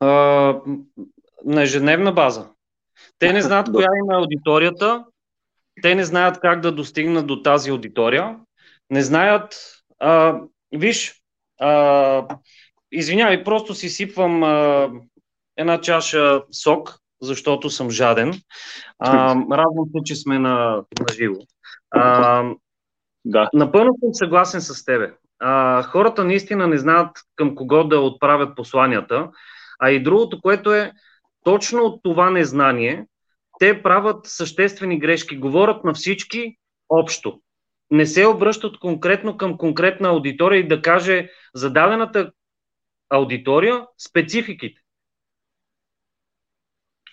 [0.00, 0.08] А,
[1.44, 2.48] на ежедневна база.
[3.18, 5.04] Те не знаят коя им е аудиторията,
[5.82, 8.38] те не знаят как да достигнат до тази аудитория,
[8.90, 9.72] не знаят.
[9.98, 10.40] А,
[10.72, 11.22] виж,
[11.60, 12.38] а,
[12.92, 14.90] извинявай, просто си сипвам а,
[15.56, 18.34] една чаша сок защото съм жаден.
[18.98, 21.40] А, радвам се, че сме на, на живо.
[21.90, 22.44] А,
[23.24, 23.48] да.
[23.54, 25.12] Напълно съм съгласен с тебе.
[25.38, 29.30] А, хората наистина не знаят към кого да отправят посланията,
[29.78, 30.92] а и другото, което е
[31.44, 33.06] точно от това незнание,
[33.58, 36.56] те правят съществени грешки, говорят на всички
[36.88, 37.40] общо.
[37.90, 42.32] Не се обръщат конкретно към конкретна аудитория и да каже зададената
[43.10, 44.80] аудитория спецификите.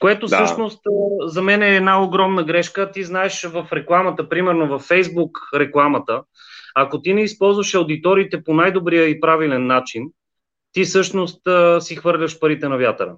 [0.04, 0.36] Което да.
[0.36, 0.82] всъщност
[1.26, 2.92] за мен е една огромна грешка.
[2.92, 6.24] Ти знаеш в рекламата, примерно в Фейсбук рекламата,
[6.76, 10.04] ако ти не използваш аудиториите по най-добрия и правилен начин,
[10.72, 11.42] ти всъщност
[11.80, 13.16] си хвърляш парите на вятъра.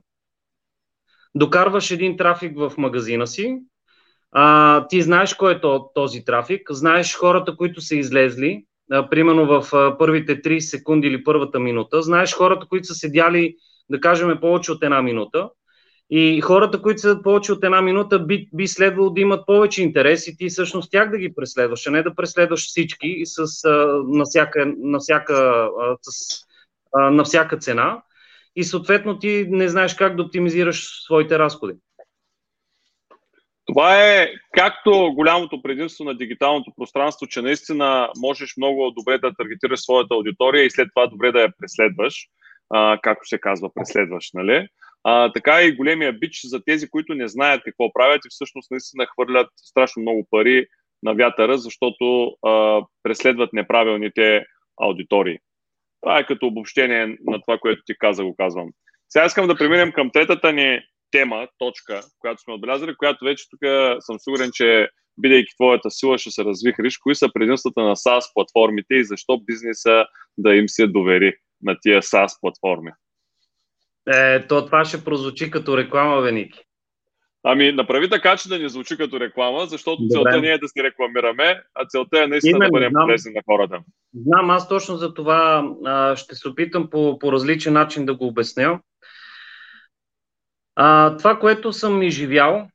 [1.35, 3.57] Докарваш един трафик в магазина си,
[4.31, 5.61] а, ти знаеш кой е
[5.95, 11.23] този трафик, знаеш хората, които са излезли, а, примерно в а, първите 30 секунди или
[11.23, 13.55] първата минута, знаеш хората, които са седяли,
[13.89, 15.49] да кажем, повече от една минута,
[16.09, 20.27] и хората, които са повече от една минута, би, би следвало да имат повече интерес
[20.27, 23.69] и ти всъщност тях да ги преследваш, а не да преследваш всички с, а,
[24.07, 25.33] на, всяка, на, всяка,
[25.81, 26.39] а, с,
[26.93, 28.01] а, на всяка цена.
[28.55, 31.73] И съответно ти не знаеш как да оптимизираш своите разходи.
[33.65, 39.79] Това е както голямото предимство на дигиталното пространство, че наистина можеш много добре да таргетираш
[39.79, 42.27] своята аудитория и след това добре да я преследваш,
[42.69, 44.67] а, както се казва, преследваш, нали?
[45.07, 49.05] А, така и големия бич за тези, които не знаят какво правят и всъщност наистина
[49.05, 50.67] хвърлят страшно много пари
[51.03, 54.45] на вятъра, защото а, преследват неправилните
[54.81, 55.37] аудитории.
[56.01, 58.69] Това е като обобщение на това, което ти каза, го казвам.
[59.09, 60.79] Сега искам да преминем към третата ни
[61.11, 63.59] тема, точка, която сме отбелязали, която вече тук
[63.99, 66.97] съм сигурен, че бидейки твоята сила, ще се развихриш.
[66.97, 70.05] Кои са предимствата на SaaS платформите и защо бизнеса
[70.37, 72.91] да им се довери на тия SaaS платформи?
[74.13, 76.59] Е, то това ще прозвучи като реклама, Веники.
[77.47, 80.11] Ами, направи така, че да не звучи като реклама, защото Добре.
[80.11, 83.41] целта не е да си рекламираме, а целта е наистина Именно, да бъдем полезни на
[83.45, 83.79] хората.
[84.25, 88.27] Знам, аз точно за това а, ще се опитам по, по различен начин да го
[88.27, 88.79] обясня.
[90.75, 92.67] А, това, което съм изживял,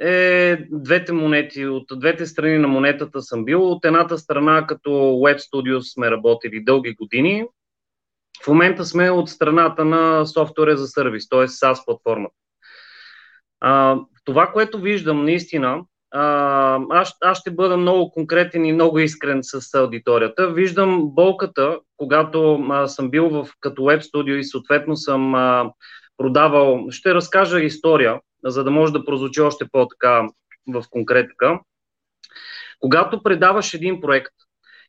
[0.00, 1.66] е двете монети.
[1.66, 3.70] От двете страни на монетата съм бил.
[3.70, 7.44] От едната страна, като Web Studios сме работили дълги години,
[8.44, 11.48] в момента сме от страната на софтуера за сервис, т.е.
[11.48, 12.34] SaaS платформата.
[14.24, 19.74] Това, което виждам наистина, а, аз, аз ще бъда много конкретен и много искрен с
[19.74, 20.52] аудиторията.
[20.52, 25.72] Виждам болката, когато а, съм бил в, като веб студио и съответно съм а,
[26.16, 26.86] продавал.
[26.90, 30.26] Ще разкажа история, за да може да прозвучи още по-така
[30.68, 31.58] в конкретика.
[32.80, 34.32] Когато предаваш един проект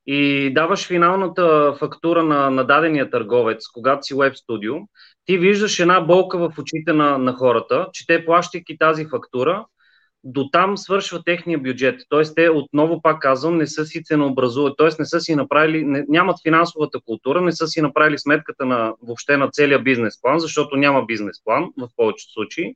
[0.05, 4.75] и даваш финалната фактура на, на дадения търговец, когато си веб студио,
[5.25, 9.65] ти виждаш една болка в очите на, на хората, че те плащайки тази фактура,
[10.23, 12.01] до там свършва техния бюджет.
[12.09, 14.89] Тоест, те отново пак казвам, не са си ценообразували, т.е.
[14.99, 19.37] не са си направили, не, нямат финансовата култура, не са си направили сметката на въобще
[19.37, 22.75] на целия бизнес план, защото няма бизнес план в повечето случаи.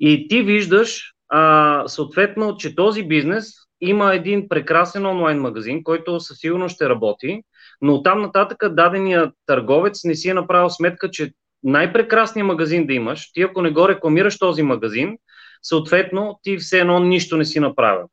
[0.00, 6.38] И ти виждаш, а, съответно, че този бизнес има един прекрасен онлайн магазин, който със
[6.38, 7.42] сигурност ще работи,
[7.80, 13.32] но там нататък дадения търговец не си е направил сметка, че най-прекрасният магазин да имаш,
[13.32, 15.18] ти ако не го рекламираш този магазин,
[15.62, 18.08] съответно ти все едно нищо не си направил.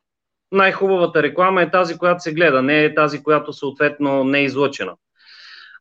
[0.51, 4.93] Най-хубавата реклама е тази, която се гледа, не е тази, която съответно не е излъчена.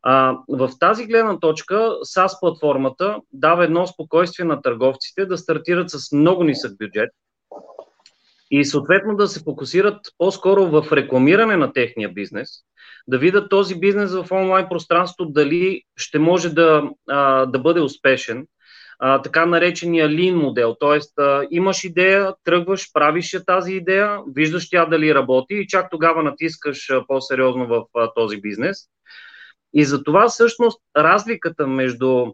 [0.03, 1.75] А, в тази гледна точка
[2.15, 7.09] SaaS платформата дава едно спокойствие на търговците да стартират с много нисък бюджет
[8.51, 12.49] и съответно да се фокусират по-скоро в рекламиране на техния бизнес,
[13.07, 18.47] да видят този бизнес в онлайн пространство дали ще може да, а, да бъде успешен,
[18.99, 20.75] а, така наречения lean модел.
[21.17, 26.23] А, имаш идея, тръгваш, правиш я тази идея, виждаш тя дали работи и чак тогава
[26.23, 28.77] натискаш а, по-сериозно в а, този бизнес.
[29.73, 32.25] И за това всъщност разликата между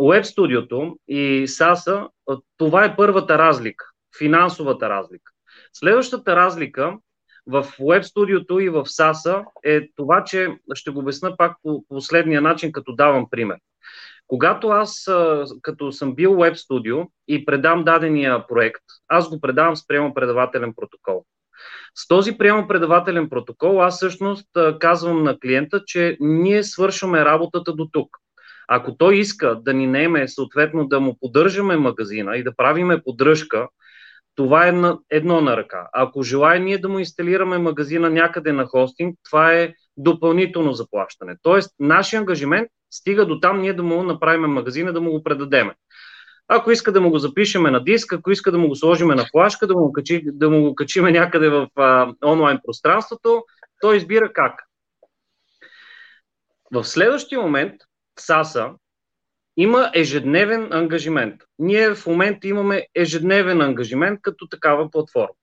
[0.00, 2.08] Web Studio и SaaS,
[2.56, 3.84] това е първата разлика,
[4.18, 5.32] финансовата разлика.
[5.72, 6.98] Следващата разлика
[7.46, 12.40] в Web Studio и в SaaS е това, че ще го обясна пак по последния
[12.40, 13.58] начин, като давам пример.
[14.26, 15.10] Когато аз,
[15.62, 21.24] като съм бил Web Studio и предам дадения проект, аз го предавам с приемо-предавателен протокол.
[21.94, 24.46] С този приемо-предавателен протокол аз всъщност
[24.80, 28.08] казвам на клиента, че ние свършваме работата до тук.
[28.68, 33.68] Ако той иска да ни наеме, съответно да му поддържаме магазина и да правиме поддръжка,
[34.34, 34.72] това е
[35.10, 35.88] едно на ръка.
[35.92, 41.36] Ако желая ние да му инсталираме магазина някъде на хостинг, това е допълнително заплащане.
[41.42, 45.74] Тоест, нашия ангажимент стига до там ние да му направим магазина, да му го предадеме.
[46.52, 49.26] Ако иска да му го запишеме на диск, ако иска да му го сложиме на
[49.32, 53.44] флашка, да му, качи, да му го качиме някъде в а, онлайн пространството,
[53.80, 54.62] той избира как.
[56.72, 57.74] В следващия момент
[58.18, 58.70] САСА
[59.56, 61.40] има ежедневен ангажимент.
[61.58, 65.34] Ние в момента имаме ежедневен ангажимент като такава платформа.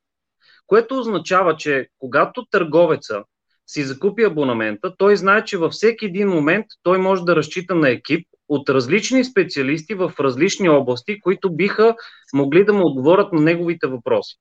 [0.67, 3.23] Което означава, че когато търговеца
[3.67, 7.89] си закупи абонамента, той знае, че във всеки един момент той може да разчита на
[7.89, 11.95] екип от различни специалисти в различни области, които биха
[12.33, 14.35] могли да му отговорят на неговите въпроси.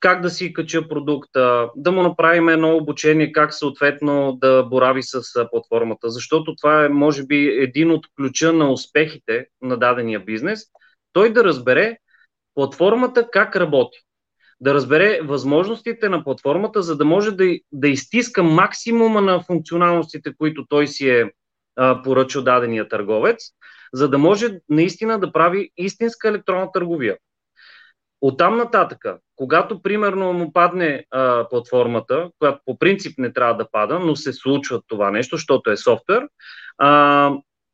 [0.00, 5.22] Как да си кача продукта, да му направим едно обучение, как съответно да борави с
[5.50, 10.64] платформата, защото това е, може би, един от ключа на успехите на дадения бизнес,
[11.12, 11.98] той да разбере
[12.54, 13.98] платформата как работи.
[14.60, 20.66] Да разбере възможностите на платформата, за да може да, да изтиска максимума на функционалностите, които
[20.68, 21.30] той си е
[21.76, 23.38] а, поръчал дадения търговец,
[23.92, 27.16] за да може наистина да прави истинска електронна търговия.
[28.20, 33.70] От там нататъка, когато примерно му падне а, платформата, която по принцип не трябва да
[33.70, 36.28] пада, но се случва това нещо, защото е софтуер,
[36.78, 37.32] а,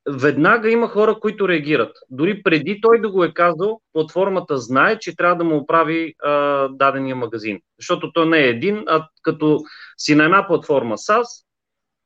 [0.08, 1.96] веднага има хора, които реагират.
[2.10, 6.68] Дори преди той да го е казал, платформата знае, че трябва да му оправи а,
[6.68, 7.60] дадения магазин.
[7.78, 9.60] Защото то не е един, а като
[9.98, 11.44] си на една платформа SaaS,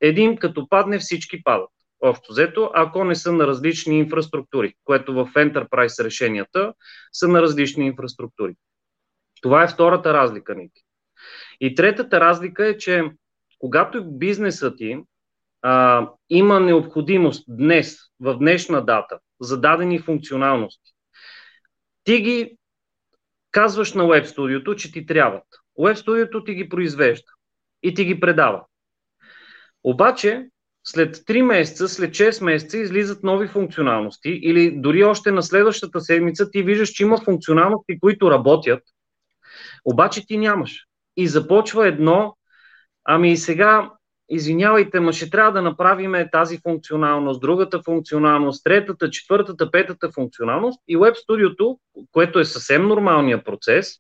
[0.01, 1.69] един като падне, всички падат.
[2.07, 6.75] Общо взето, ако не са на различни инфраструктури, което в Enterprise решенията
[7.13, 8.55] са на различни инфраструктури.
[9.43, 10.83] Това е втората разлика, Ники.
[11.61, 13.05] И третата разлика е, че
[13.59, 14.99] когато бизнесът ти
[15.63, 20.93] а, има необходимост днес, в днешна дата, за дадени функционалности,
[22.05, 22.57] ти ги
[23.51, 25.47] казваш на Web Studio, че ти трябват.
[25.79, 27.33] Web Studio ти ги произвежда
[27.83, 28.65] и ти ги предава.
[29.85, 30.49] Обаче,
[30.85, 36.51] след 3 месеца, след 6 месеца излизат нови функционалности или дори още на следващата седмица
[36.51, 38.83] ти виждаш, че има функционалности, които работят,
[39.85, 40.85] обаче ти нямаш.
[41.17, 42.37] И започва едно,
[43.05, 43.91] ами сега
[44.29, 50.97] извинявайте, ма ще трябва да направим тази функционалност, другата функционалност, третата, четвъртата, петата функционалност и
[50.97, 51.79] Web Studio,
[52.13, 53.95] което е съвсем нормалният процес,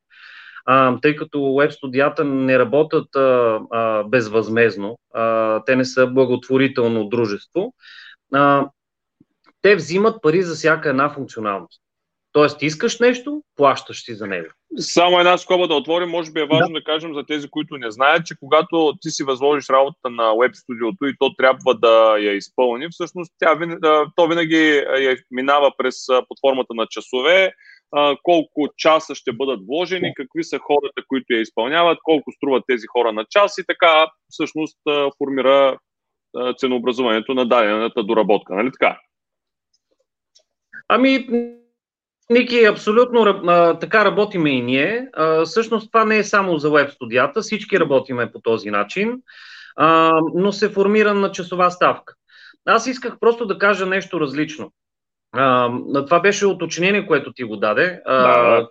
[0.64, 7.08] а, тъй като Web студията не работят а, а, безвъзмезно, а, те не са благотворително
[7.08, 7.74] дружество,
[8.32, 8.68] а,
[9.62, 11.80] те взимат пари за всяка една функционалност.
[12.32, 14.48] Тоест, искаш нещо, плащаш си за него.
[14.78, 16.80] Само една скоба да отворим, може би е важно да.
[16.80, 20.52] да кажем за тези, които не знаят, че когато ти си възложиш работата на Web
[20.54, 23.58] Studio и то трябва да я изпълни, всъщност тя,
[24.16, 25.94] то винаги я минава през
[26.28, 27.52] платформата на часове,
[27.92, 32.86] а, колко часа ще бъдат вложени, какви са хората, които я изпълняват, колко струват тези
[32.86, 35.78] хора на час и така всъщност а, формира
[36.36, 38.54] а, ценообразуването на дадената доработка.
[38.54, 38.98] Нали така?
[40.88, 41.26] Ами,
[42.30, 45.08] Ники, абсолютно а, така работиме и ние.
[45.12, 49.22] А, всъщност това не е само за веб студията, всички работиме по този начин,
[49.76, 52.14] а, но се формира на часова ставка.
[52.66, 54.72] Аз исках просто да кажа нещо различно.
[55.36, 55.70] А,
[56.06, 58.68] това беше уточнение, което ти го даде, а, да.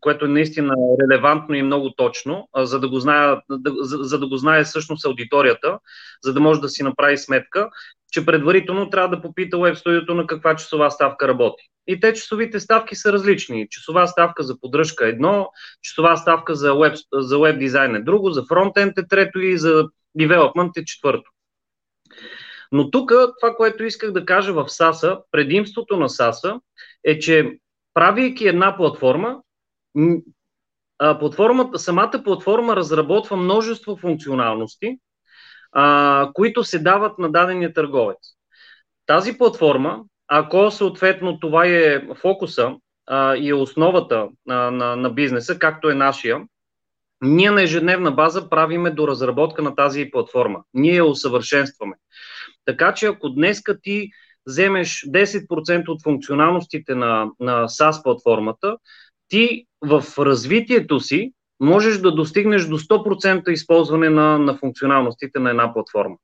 [0.00, 4.18] което е наистина релевантно и много точно, а, за, да го знае, да, за, за
[4.18, 5.78] да го знае всъщност аудиторията,
[6.22, 7.68] за да може да си направи сметка,
[8.12, 11.64] че предварително трябва да попита веб студиото на каква часова ставка работи.
[11.86, 13.66] И те часовите ставки са различни.
[13.70, 15.48] Часова ставка за поддръжка е едно,
[15.82, 19.88] часова ставка за веб, за веб дизайн е друго, за фронтенд е трето и за
[20.14, 21.30] девелопмент е четвърто.
[22.74, 26.60] Но тук това, което исках да кажа в SASA, предимството на SASA
[27.04, 27.58] е, че
[27.94, 29.40] правейки една платформа,
[30.98, 34.98] платформата, самата платформа разработва множество функционалности,
[35.72, 38.18] а, които се дават на дадения търговец.
[39.06, 42.74] Тази платформа, ако съответно това е фокуса
[43.06, 46.42] а, и е основата а, на, на бизнеса, както е нашия,
[47.22, 50.62] ние на ежедневна база правиме до разработка на тази платформа.
[50.74, 51.96] Ние я усъвършенстваме.
[52.64, 54.10] Така че ако днеска ти
[54.46, 58.76] вземеш 10% от функционалностите на, на SaaS платформата,
[59.28, 65.72] ти в развитието си можеш да достигнеш до 100% използване на, на функционалностите на една
[65.72, 66.16] платформа.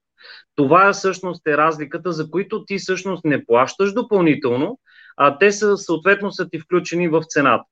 [0.57, 4.79] Това е всъщност е разликата, за които ти всъщност не плащаш допълнително,
[5.17, 7.65] а те са съответно са ти включени в цената.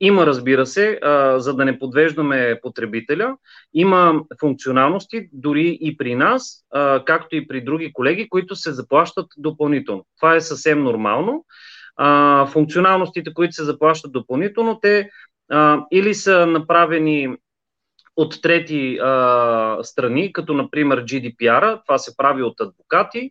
[0.00, 3.36] Има, разбира се, а, за да не подвеждаме потребителя,
[3.74, 9.26] има функционалности дори и при нас, а, както и при други колеги, които се заплащат
[9.38, 10.06] допълнително.
[10.16, 11.44] Това е съвсем нормално.
[11.96, 15.10] А, функционалностите, които се заплащат допълнително, те
[15.50, 17.36] а, или са направени
[18.16, 23.30] от трети а, страни, като например GDPR, това се прави от адвокати,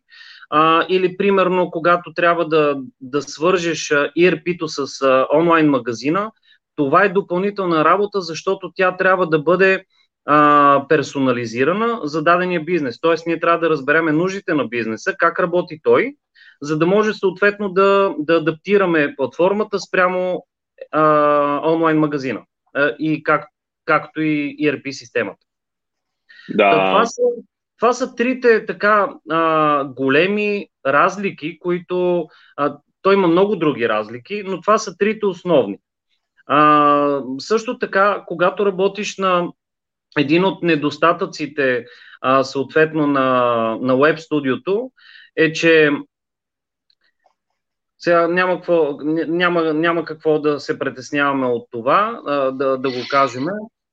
[0.50, 6.32] а, или примерно когато трябва да, да свържеш ERP-то с а, онлайн магазина,
[6.76, 9.86] това е допълнителна работа, защото тя трябва да бъде
[10.26, 13.02] а, персонализирана за дадения бизнес.
[13.02, 16.16] Тоест, ние трябва да разбереме нуждите на бизнеса, как работи той,
[16.62, 20.46] за да може съответно да, да адаптираме платформата спрямо
[20.92, 22.42] а, онлайн магазина
[22.74, 23.48] а, и как,
[23.86, 25.46] както и ERP системата.
[26.50, 26.72] Да.
[26.72, 27.22] Това са,
[27.80, 34.62] това са трите така а, големи разлики, които а, той има много други разлики, но
[34.62, 35.78] това са трите основни.
[36.46, 39.48] А, също така, когато работиш на
[40.18, 41.86] един от недостатъците,
[42.22, 43.30] а, съответно на,
[43.82, 44.92] на Web студиото,
[45.36, 45.90] е, че
[47.98, 53.00] сега няма какво, няма, няма какво да се притесняваме от това, а, да, да го
[53.10, 53.44] кажем.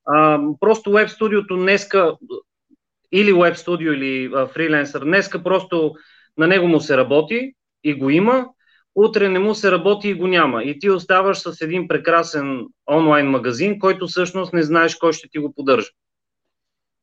[0.06, 2.16] А, просто Web студиото днеска,
[3.12, 5.94] или Web студио, или а, фриленсър, днеска просто
[6.38, 7.52] на него му се работи
[7.84, 8.46] и го има,
[8.94, 10.64] утре не му се работи и го няма.
[10.64, 15.38] И ти оставаш с един прекрасен онлайн магазин, който всъщност не знаеш кой ще ти
[15.38, 15.88] го поддържа.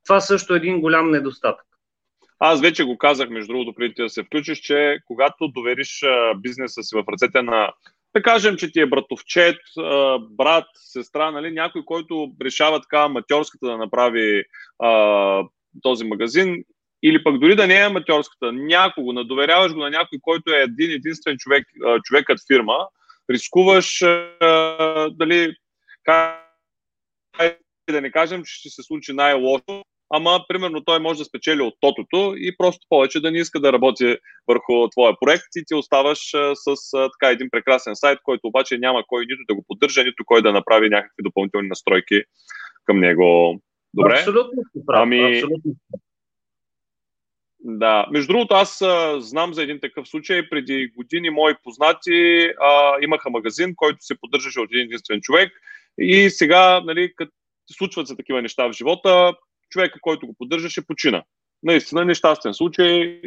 [0.05, 1.65] Това също е един голям недостатък.
[2.39, 6.03] Аз вече го казах, между другото, преди да се включиш, че когато довериш
[6.37, 7.73] бизнеса си в ръцете на,
[8.15, 9.57] да кажем, че ти е братовчет,
[10.29, 14.43] брат, сестра, нали, някой, който решава така аматьорската да направи
[15.81, 16.63] този магазин,
[17.03, 20.91] или пък дори да не е аматьорската, някого, надоверяваш го на някой, който е един
[20.91, 21.67] единствен човек,
[22.03, 22.77] човекът фирма,
[23.31, 23.99] рискуваш
[25.11, 25.55] дали,
[27.91, 31.73] да не кажем, че ще се случи най-лошо, ама примерно той може да спечели от
[31.79, 34.17] тотото и просто повече да не иска да работи
[34.47, 36.19] върху твоя проект и ти оставаш
[36.53, 40.41] с така един прекрасен сайт, който обаче няма кой нито да го поддържа, нито кой
[40.41, 42.21] да направи някакви допълнителни настройки
[42.85, 43.61] към него.
[43.93, 44.13] Добре?
[44.13, 44.63] Абсолютно.
[44.87, 45.71] Ами, абсолютно.
[47.59, 50.49] Да, между другото, аз а, знам за един такъв случай.
[50.49, 55.51] Преди години мои познати а, имаха магазин, който се поддържаше от един единствен човек.
[55.99, 57.31] И сега, нали, като
[57.71, 59.33] случват се такива неща в живота,
[59.69, 61.23] човека, който го поддържаше, почина.
[61.63, 63.21] Наистина нещастен случай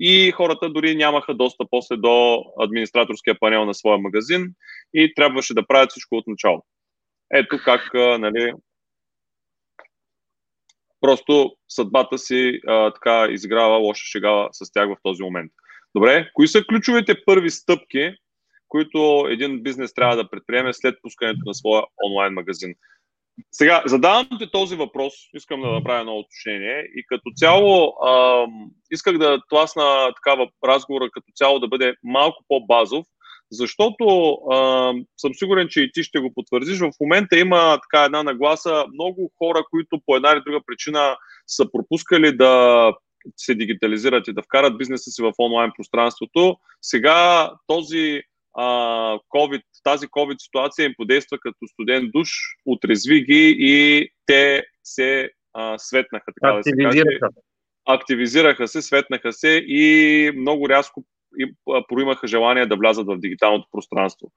[0.00, 4.54] и хората дори нямаха доста после до администраторския панел на своя магазин
[4.94, 6.62] и трябваше да правят всичко от начало.
[7.34, 8.52] Ето как нали,
[11.00, 15.52] Просто съдбата си а, така изиграва лоша шега с тях в този момент.
[15.94, 18.14] Добре, кои са ключовите първи стъпки,
[18.68, 22.74] които един бизнес трябва да предприеме след пускането на своя онлайн магазин?
[23.52, 28.46] Сега, задавам ти този въпрос, искам да направя едно уточнение и като цяло а,
[28.90, 33.06] исках да тласна такава разговора като цяло да бъде малко по-базов,
[33.50, 36.78] Защото а, съм сигурен, че и ти ще го потвърдиш.
[36.78, 41.72] В момента има така една нагласа много хора, които по една или друга причина са
[41.72, 42.92] пропускали да
[43.36, 46.56] се дигитализират и да вкарат бизнеса си в онлайн пространството.
[46.82, 48.22] Сега този
[48.54, 48.64] а,
[49.34, 52.28] COVID, тази COVID ситуация им подейства като студент душ,
[52.66, 57.02] отрезви ги и те се а, светнаха, така да се каже.
[57.86, 61.04] Активизираха се, светнаха се и много рязко
[61.88, 64.32] проимаха желание да влязат в дигиталното пространство.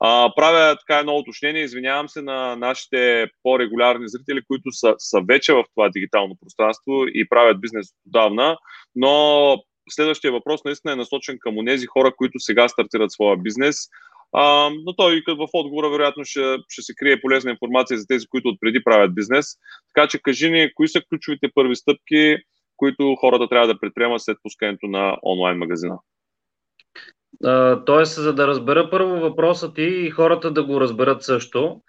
[0.00, 5.52] А, правя така едно уточнение, извинявам се на нашите по-регулярни зрители, които са, са вече
[5.52, 8.56] в това дигитално пространство и правят бизнес отдавна,
[8.96, 9.56] но
[9.90, 13.76] следващия въпрос наистина е насочен към тези хора, които сега стартират своя бизнес.
[14.32, 18.48] А, но той в отговора вероятно ще, ще се крие полезна информация за тези, които
[18.48, 19.46] отпреди правят бизнес.
[19.94, 22.36] Така че кажи ни, кои са ключовите първи стъпки,
[22.76, 25.98] които хората трябва да предприемат след пускането на онлайн магазина?
[27.86, 31.80] Тоест, за да разбера първо въпроса ти и хората да го разберат също,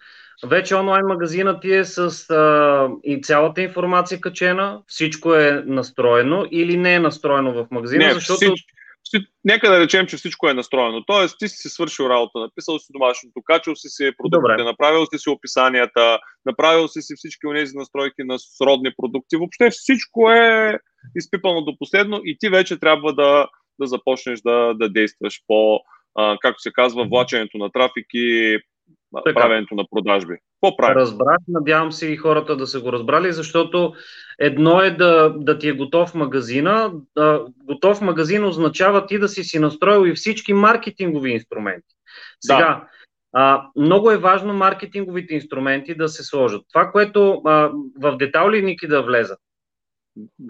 [0.45, 6.77] вече онлайн магазина ти е с а, и цялата информация качена, всичко е настроено или
[6.77, 8.39] не е настроено в магазина, не, защото...
[8.39, 11.03] Всич, нека да речем, че всичко е настроено.
[11.07, 14.63] Тоест, ти си свършил работа, написал си домашното, качал си си продуктите, Добре.
[14.63, 19.35] направил си си описанията, направил си си всички тези настройки на сродни продукти.
[19.35, 20.79] Въобще всичко е
[21.15, 23.47] изпипано до последно и ти вече трябва да
[23.79, 25.79] да започнеш да, да действаш по,
[26.15, 28.59] а, както се казва, влаченето на трафик и
[29.25, 29.39] така.
[29.39, 30.33] правенето на продажби.
[30.33, 30.97] Какво правим?
[30.97, 33.93] Разбрах, надявам се и хората да са го разбрали, защото
[34.39, 36.91] едно е да, да ти е готов магазина.
[37.15, 41.95] Да, готов магазин означава ти да си си настроил и всички маркетингови инструменти.
[42.41, 42.87] Сега, да.
[43.33, 46.65] А, много е важно маркетинговите инструменти да се сложат.
[46.73, 49.39] Това, което а, в детайли Ники да влезат.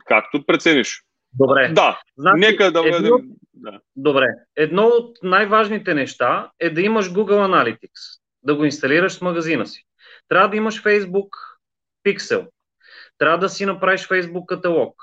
[0.05, 1.01] Както прецениш.
[1.39, 1.71] Добре.
[1.75, 3.05] Да, значи, нека да влезем.
[3.05, 3.19] Едно...
[3.53, 3.79] Да.
[3.95, 4.25] Добре.
[4.55, 9.83] Едно от най-важните неща е да имаш Google Analytics, да го инсталираш в магазина си.
[10.27, 11.29] Трябва да имаш Facebook
[12.05, 12.47] Pixel.
[13.17, 14.95] Трябва да си направиш Facebook каталог.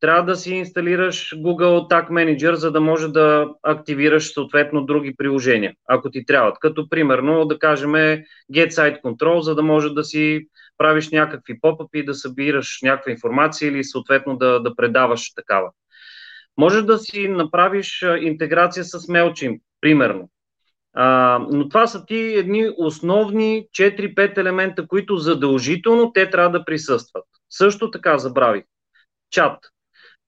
[0.00, 5.74] Трябва да си инсталираш Google Tag Manager, за да може да активираш съответно други приложения,
[5.88, 6.56] ако ти трябват.
[6.60, 10.48] Като примерно да кажем Get Site Control, за да може да си
[10.78, 15.70] правиш някакви попъпи, да събираш някаква информация или съответно да, да предаваш такава.
[16.56, 20.30] Можеш да си направиш интеграция с MailChimp, примерно.
[20.94, 27.24] А, но това са ти едни основни 4-5 елемента, които задължително те трябва да присъстват.
[27.50, 28.64] Също така забрави.
[29.30, 29.58] Чат.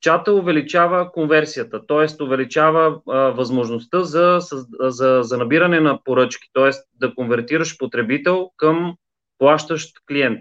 [0.01, 2.23] Чата увеличава конверсията, т.е.
[2.23, 4.39] увеличава а, възможността за,
[4.81, 6.71] за, за набиране на поръчки, т.е.
[6.95, 8.97] да конвертираш потребител към
[9.39, 10.41] плащащ клиент.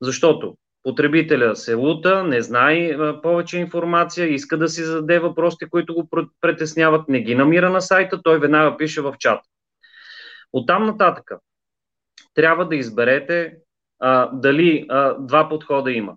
[0.00, 6.08] Защото потребителя се лута, не знае повече информация, иска да си зададе въпросите, които го
[6.40, 9.40] притесняват, не ги намира на сайта, той веднага пише в чат.
[10.52, 11.38] Оттам нататъка
[12.34, 13.54] трябва да изберете
[13.98, 16.16] а, дали а, два подхода има.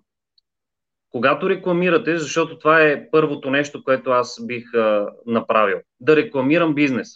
[1.10, 7.08] Когато рекламирате, защото това е първото нещо, което аз бих а, направил, да рекламирам бизнес.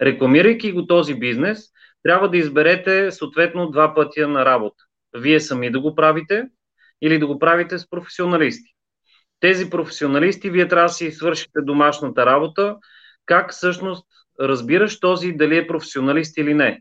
[0.00, 1.68] Рекламирайки го този бизнес,
[2.02, 4.84] трябва да изберете съответно два пътя на работа.
[5.16, 6.44] Вие сами да го правите
[7.02, 8.72] или да го правите с професионалисти.
[9.40, 12.76] Тези професионалисти, вие трябва да си свършите домашната работа,
[13.26, 14.06] как всъщност
[14.40, 16.80] разбираш този дали е професионалист или не.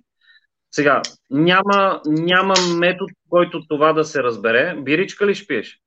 [0.72, 4.76] Сега, няма, няма метод, който това да се разбере.
[4.78, 5.80] Биричка ли шпиеш?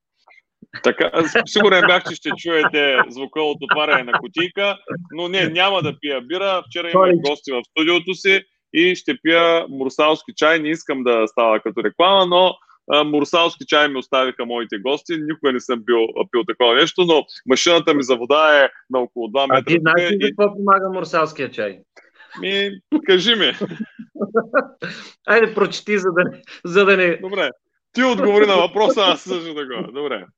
[0.83, 1.11] Така,
[1.45, 4.77] сигурен бях, че ще чуете звука от отваряне на кутийка,
[5.11, 6.63] но не, няма да пия бира.
[6.67, 8.41] Вчера имах гости в студиото си
[8.73, 10.59] и ще пия мурсалски чай.
[10.59, 12.55] Не искам да става като реклама, но
[13.05, 15.17] мурсалски чай ми оставиха моите гости.
[15.17, 19.27] Никога не съм бил, пил такова нещо, но машината ми за вода е на около
[19.27, 19.57] 2 метра.
[19.57, 21.79] А ти знаеш ли какво помага мурсалския чай?
[22.41, 22.71] Ми,
[23.05, 23.51] кажи ми.
[25.27, 26.23] Айде, прочети, за да,
[26.65, 27.17] за да не...
[27.17, 27.49] Добре.
[27.93, 29.91] Ти отговори на въпроса, аз също така.
[29.91, 30.25] Добре.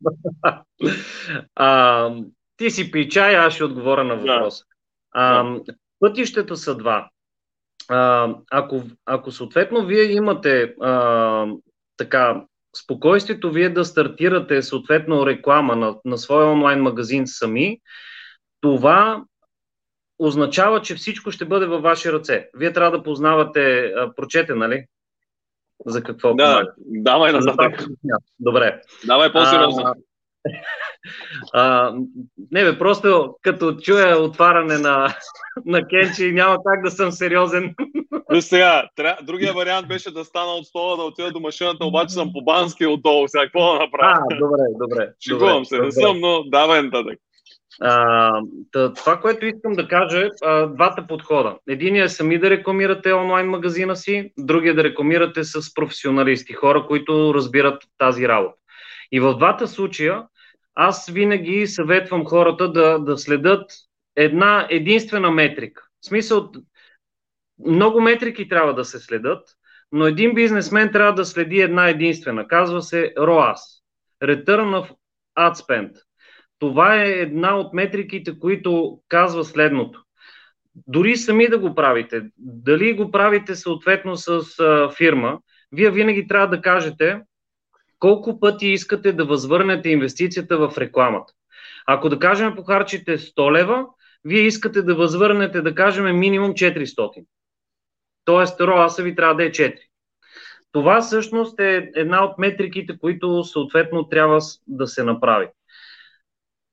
[1.56, 2.12] А,
[2.58, 4.64] ти си пи чай, аз ще отговоря на въпроса.
[5.16, 5.22] Да.
[5.22, 5.60] А,
[6.00, 7.10] пътищата са два
[7.88, 11.46] а, ако, ако съответно вие имате а,
[11.98, 12.44] така
[12.78, 17.80] спокойствието вие да стартирате съответно реклама на, на своя онлайн магазин сами,
[18.62, 19.24] това
[20.20, 22.50] означава, че всичко ще бъде във ваши ръце.
[22.54, 24.86] Вие трябва да познавате, а, прочете, нали?
[25.86, 26.34] За какво?
[26.34, 27.56] Да, давай назад.
[28.40, 28.82] Добре.
[29.06, 29.94] Давай по-сериозно.
[31.54, 31.94] А,
[32.52, 35.16] не бе, просто като чуя отваряне на,
[35.66, 37.76] на Кенчи, няма как да съм сериозен.
[38.32, 39.18] Виж сега, тря...
[39.24, 42.86] другия вариант беше да стана от стола, да отида до машината, обаче съм по бански
[42.86, 43.28] отдолу.
[43.28, 44.20] Сега какво да направя?
[44.32, 45.10] А, добре, добре.
[45.28, 45.86] Шегувам се, добре.
[45.86, 47.20] не съм, но давай нататък.
[47.82, 48.32] А,
[48.72, 50.30] това, което искам да кажа е
[50.68, 51.56] двата подхода.
[51.70, 57.34] Единият е сами да рекламирате онлайн магазина си, другия да рекламирате с професионалисти, хора, които
[57.34, 58.56] разбират тази работа.
[59.12, 60.24] И в двата случая
[60.76, 63.72] аз винаги съветвам хората да, да следят
[64.16, 65.84] една единствена метрика.
[66.01, 66.51] В смисъл,
[67.68, 69.47] много метрики трябва да се следят,
[69.91, 72.47] но един бизнесмен трябва да следи една единствена.
[72.47, 73.82] Казва се ROAS.
[74.24, 74.95] Return of
[75.38, 75.91] Ad Spend.
[76.60, 80.03] Това е една от метриките, които казва следното.
[80.88, 84.41] Дори сами да го правите, дали го правите съответно с
[84.97, 85.39] фирма,
[85.72, 87.22] вие винаги трябва да кажете
[88.00, 91.34] колко пъти искате да възвърнете инвестицията в рекламата.
[91.88, 93.86] Ако да кажем похарчите 100 лева,
[94.26, 97.26] вие искате да възвърнете, да кажем, минимум 400.
[98.26, 99.78] Тоест, ROAS ви трябва да е 4.
[100.72, 105.48] Това всъщност е една от метриките, които съответно трябва да се направи.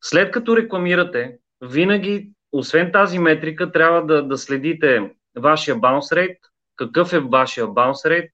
[0.00, 6.38] След като рекламирате, винаги, освен тази метрика, трябва да, да следите вашия bounce rate,
[6.76, 8.30] какъв е вашия bounce rate,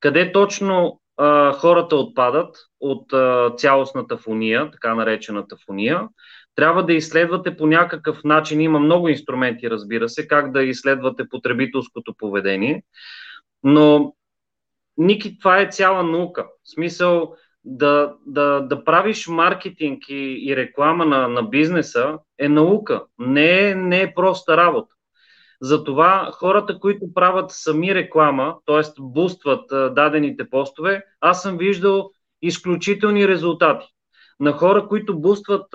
[0.00, 1.00] къде точно
[1.54, 6.08] хората отпадат от а, цялостната фония, така наречената фония.
[6.54, 12.14] Трябва да изследвате по някакъв начин, има много инструменти, разбира се, как да изследвате потребителското
[12.18, 12.82] поведение,
[13.62, 14.14] но
[14.96, 16.46] Ники, това е цяла наука.
[16.64, 17.34] В смисъл,
[17.64, 23.74] да, да, да правиш маркетинг и, и реклама на, на бизнеса е наука, не е,
[23.74, 24.94] не е проста работа.
[25.64, 28.82] Затова хората, които правят сами реклама, т.е.
[29.00, 32.10] бустват дадените постове, аз съм виждал
[32.42, 33.86] изключителни резултати.
[34.40, 35.66] На хора, които бустват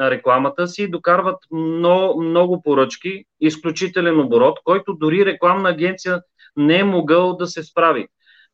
[0.00, 6.22] рекламата си, докарват много, много поръчки, изключителен оборот, който дори рекламна агенция
[6.56, 8.06] не е могъл да се справи.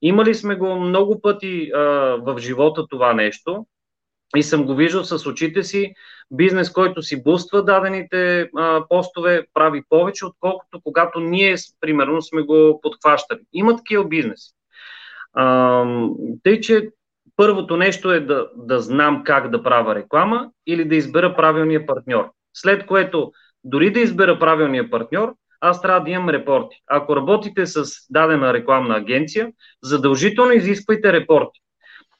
[0.02, 1.80] Имали сме го много пъти а,
[2.22, 3.66] в живота това нещо
[4.36, 5.92] и съм го виждал с очите си.
[6.30, 12.80] Бизнес, който си буства дадените а, постове, прави повече, отколкото когато ние, примерно, сме го
[12.82, 13.40] подхващали.
[13.52, 14.52] Има такива бизнеси.
[15.32, 15.84] А,
[16.42, 16.88] тъй, че
[17.36, 22.30] първото нещо е да, да знам как да правя реклама или да избера правилния партньор.
[22.54, 23.32] След което,
[23.64, 26.76] дори да избера правилния партньор, аз трябва да имам репорти.
[26.86, 29.52] Ако работите с дадена рекламна агенция,
[29.82, 31.60] задължително изисквайте репорти.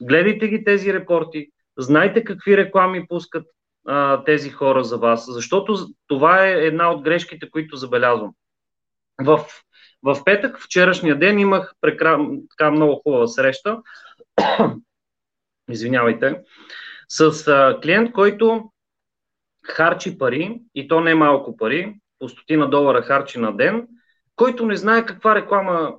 [0.03, 1.47] Гледайте ги тези репорти,
[1.79, 3.47] знайте какви реклами пускат
[3.89, 8.32] а, тези хора за вас, защото това е една от грешките, които забелязвам.
[9.24, 9.47] В,
[10.03, 12.18] в петък, вчерашния ден, имах прекра...
[12.51, 13.78] така много хубава среща,
[15.70, 16.41] извинявайте,
[17.09, 18.70] с а, клиент, който
[19.64, 23.89] харчи пари, и то не малко пари, по стотина долара харчи на ден,
[24.36, 25.95] който не знае каква реклама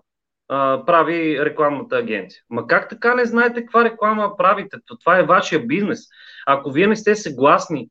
[0.85, 2.41] прави рекламната агенция.
[2.49, 4.77] Ма как така не знаете каква реклама правите?
[4.99, 5.99] Това е вашия бизнес.
[6.47, 7.89] Ако вие не сте съгласни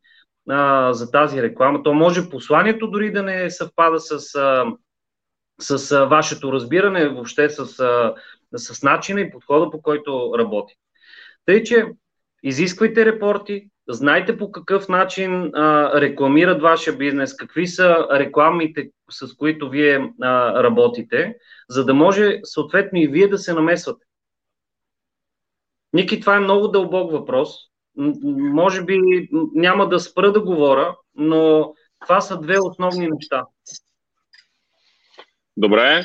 [0.49, 4.65] а, за тази реклама, то може посланието дори да не съвпада с, а,
[5.61, 8.15] с а, вашето разбиране, въобще с, а,
[8.57, 10.75] с начина и подхода, по който работи.
[11.47, 11.87] Тъй, че
[12.43, 19.71] изисквайте репорти, Знайте по какъв начин а, рекламират вашия бизнес, какви са рекламите, с които
[19.71, 21.37] вие а, работите,
[21.69, 24.07] за да може съответно и вие да се намесвате.
[25.93, 27.51] Ники, това е много дълбок въпрос.
[28.35, 33.45] Може би няма да спра да говоря, но това са две основни неща.
[35.57, 36.05] Добре.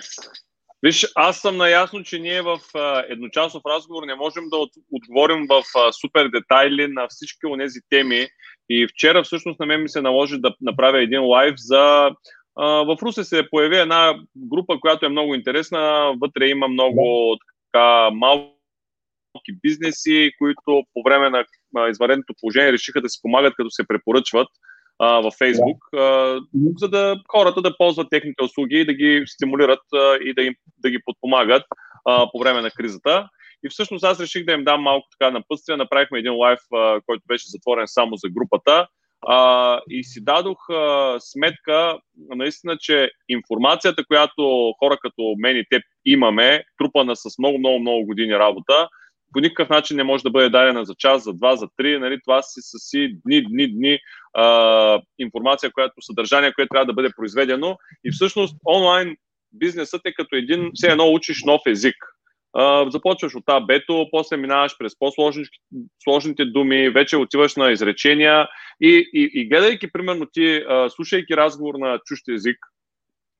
[0.83, 5.47] Виж, аз съм наясно, че ние в а, едночасов разговор не можем да от, отговорим
[5.49, 5.63] в
[6.01, 8.27] супер детайли на всички от тези теми.
[8.69, 12.11] И вчера всъщност на мен ми се наложи да направя един лайв за...
[12.55, 16.13] А, в Русе се появи една група, която е много интересна.
[16.21, 17.37] Вътре има много
[17.71, 21.29] така малки бизнеси, които по време
[21.73, 24.47] на извареното положение решиха да си помагат, като се препоръчват
[24.99, 26.39] а, във Facebook, а,
[26.77, 30.55] за да хората да ползват техните услуги и да ги стимулират а, и да, им,
[30.77, 31.63] да ги подпомагат
[32.05, 33.29] а, по време на кризата.
[33.65, 35.77] И всъщност аз реших да им дам малко така напътствие.
[35.77, 38.87] Направихме един лайф, а, който беше затворен само за групата.
[39.27, 41.97] А, и си дадох а, сметка,
[42.35, 48.05] наистина, че информацията, която хора като мен и теб имаме, трупана с много, много, много
[48.05, 48.87] години работа,
[49.33, 51.99] по никакъв начин не може да бъде дадена за час, за два, за три.
[51.99, 52.19] Нали?
[52.23, 53.99] Това си са си дни, дни, дни
[54.33, 57.77] а, информация, която, съдържание, което трябва да бъде произведено.
[58.03, 59.15] И всъщност онлайн
[59.51, 61.95] бизнесът е като един, все едно учиш нов език.
[62.87, 68.47] Започваш от абето, после минаваш през по-сложните думи, вече отиваш на изречения
[68.81, 72.57] и, и, и гледайки, примерно, ти, uh, слушайки разговор на чущ език,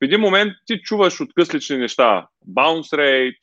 [0.02, 2.28] в един момент ти чуваш откъслични неща.
[2.48, 3.40] Bounce rate,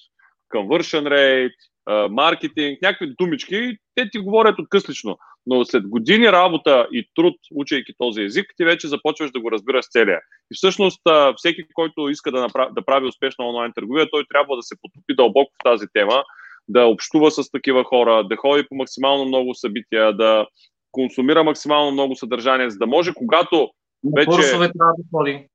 [0.54, 5.18] conversion rate, маркетинг, някакви думички, те ти говорят откъслично.
[5.46, 9.84] Но след години работа и труд, учейки този език, ти вече започваш да го разбираш
[9.90, 10.20] целия.
[10.52, 11.00] И всъщност
[11.36, 15.14] всеки, който иска да, направи, да прави успешна онлайн търговия, той трябва да се потопи
[15.14, 16.22] дълбоко в тази тема,
[16.68, 20.46] да общува с такива хора, да ходи по максимално много събития, да
[20.92, 23.70] консумира максимално много съдържание, за да може, когато
[24.16, 24.26] вече...
[24.26, 25.46] Курсове трябва да ходи.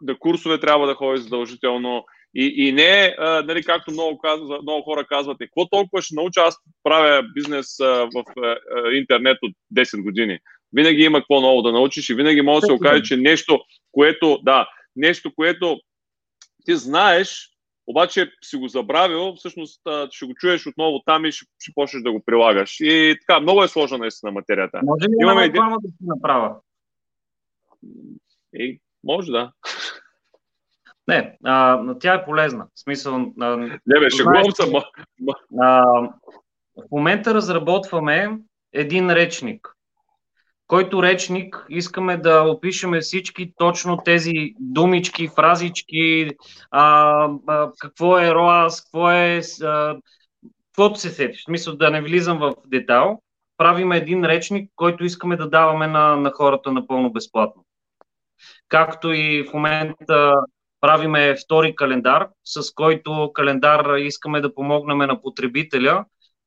[0.00, 2.04] Да, курсове трябва да ходи задължително
[2.34, 6.14] и, и не, а, нали, както много, казва, много хора казват, е, какво толкова ще
[6.14, 8.56] науча, аз правя бизнес а, в а,
[8.92, 10.38] интернет от 10 години.
[10.72, 13.60] Винаги има какво ново да научиш и винаги може да се окаже, че нещо,
[13.92, 15.80] което, да, нещо, което
[16.64, 17.50] ти знаеш,
[17.86, 22.12] обаче си го забравил, всъщност ще го чуеш отново там и ще, ще почнеш да
[22.12, 22.76] го прилагаш.
[22.80, 24.80] И така, много е сложна наистина материята.
[24.82, 26.56] Може ли Имаме реклама да си направя?
[28.54, 29.52] И, може да.
[31.10, 32.66] Не, а, тя е полезна.
[32.74, 33.32] В смисъл.
[33.40, 34.72] А, не, бе, шегувам се.
[36.76, 38.38] В момента разработваме
[38.72, 39.76] един речник,
[40.66, 46.30] който речник искаме да опишеме всички точно тези думички, фразички,
[46.70, 49.40] а, а, какво е ROAS, какво е.
[49.62, 49.96] А,
[50.66, 51.40] каквото се сетиш.
[51.40, 53.22] В смисъл да не влизам в детал.
[53.56, 57.64] Правиме един речник, който искаме да даваме на, на хората напълно безплатно.
[58.68, 60.34] Както и в момента
[60.80, 66.04] правиме втори календар, с който календар искаме да помогнем на потребителя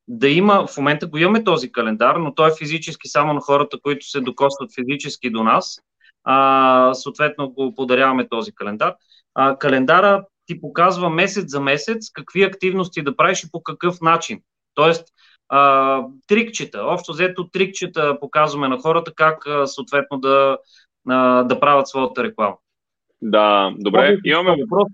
[0.08, 3.78] да има, в момента го имаме този календар, но той е физически само на хората,
[3.84, 5.80] които се докосват физически до нас.
[6.24, 8.96] А, съответно го подаряваме този календар.
[9.36, 14.42] А, календара ти показва месец за месец какви активности да правиш и по какъв начин.
[14.74, 15.08] Тоест,
[15.50, 20.58] а, трикчета, общо взето трикчета показваме на хората как съответно да,
[21.10, 22.56] а, да правят своята реклама.
[23.26, 24.18] Да, добре.
[24.26, 24.88] Имаме въпрос.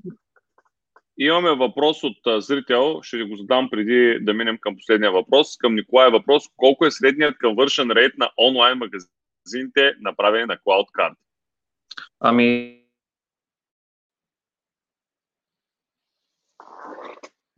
[1.17, 2.99] Имаме въпрос от зрител.
[3.01, 5.57] Ще ви го задам преди да минем към последния въпрос.
[5.57, 6.43] Към Николай е въпрос.
[6.57, 11.13] Колко е средният conversion rate на онлайн магазините, направени на CloudCard?
[12.19, 12.79] Ами,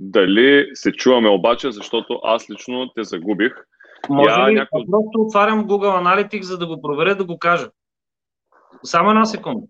[0.04, 3.54] Дали се чуваме обаче, защото аз лично те загубих.
[4.10, 4.86] Може Я, ли, някой...
[4.92, 7.70] просто отварям Google Analytics, за да го проверя, да го кажа.
[8.84, 9.68] Само една секунда.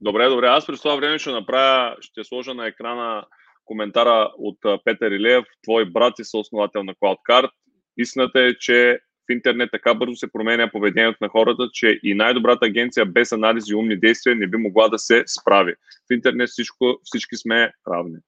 [0.00, 0.46] Добре, добре.
[0.46, 3.24] Аз през това време ще направя, ще сложа на екрана
[3.64, 7.50] коментара от Петър Илеев, твой брат и съосновател на CloudCard.
[7.98, 12.66] Истината е, че в интернет така бързо се променя поведението на хората, че и най-добрата
[12.66, 15.74] агенция без анализи и умни действия не би могла да се справи.
[16.10, 18.18] В интернет всичко, всички сме равни.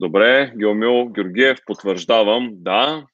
[0.00, 3.06] Добре, Геомил Георгиев, потвърждавам, да,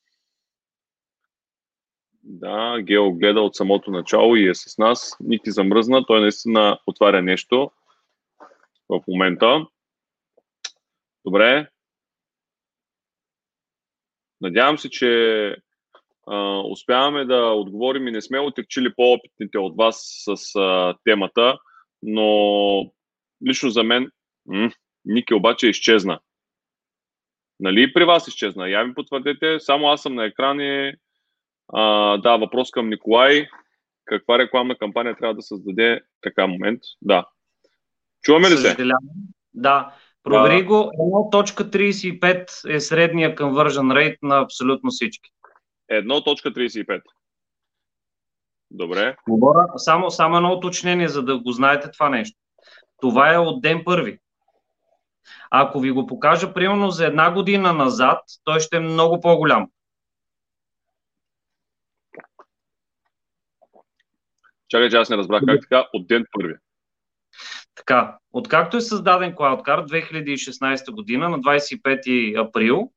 [2.24, 5.16] да, Гео гледа от самото начало и е с нас.
[5.20, 7.70] Ники замръзна, той наистина отваря нещо
[8.88, 9.66] в момента.
[11.24, 11.68] Добре.
[14.40, 15.56] Надявам се, че
[16.26, 21.58] а, успяваме да отговорим и не сме отекчили по-опитните от вас с а, темата,
[22.02, 22.92] но
[23.48, 24.10] лично за мен
[24.46, 24.70] м-
[25.04, 26.20] Ники обаче изчезна.
[27.60, 28.68] Нали при вас изчезна?
[28.68, 30.94] Я ми потвърдете, само аз съм на екран и
[31.72, 33.48] а, да, въпрос към Николай.
[34.04, 36.80] Каква рекламна кампания трябва да създаде така момент?
[37.02, 37.26] Да.
[38.22, 38.76] Чуваме ли се?
[39.54, 39.94] Да.
[40.22, 40.64] Провери да.
[40.64, 40.74] го.
[40.74, 45.30] 1.35 е средния conversion rate на абсолютно всички.
[45.92, 47.02] 1.35.
[48.70, 49.16] Добре.
[49.28, 52.38] Говоря, само, само едно уточнение, за да го знаете това нещо.
[53.00, 54.18] Това е от ден първи.
[55.50, 59.68] Ако ви го покажа примерно за една година назад, той ще е много по-голям.
[64.68, 66.54] Чакай, че аз не разбрах как така от ден първи.
[67.74, 72.90] Така, откакто е създаден CloudCard 2016 година на 25 април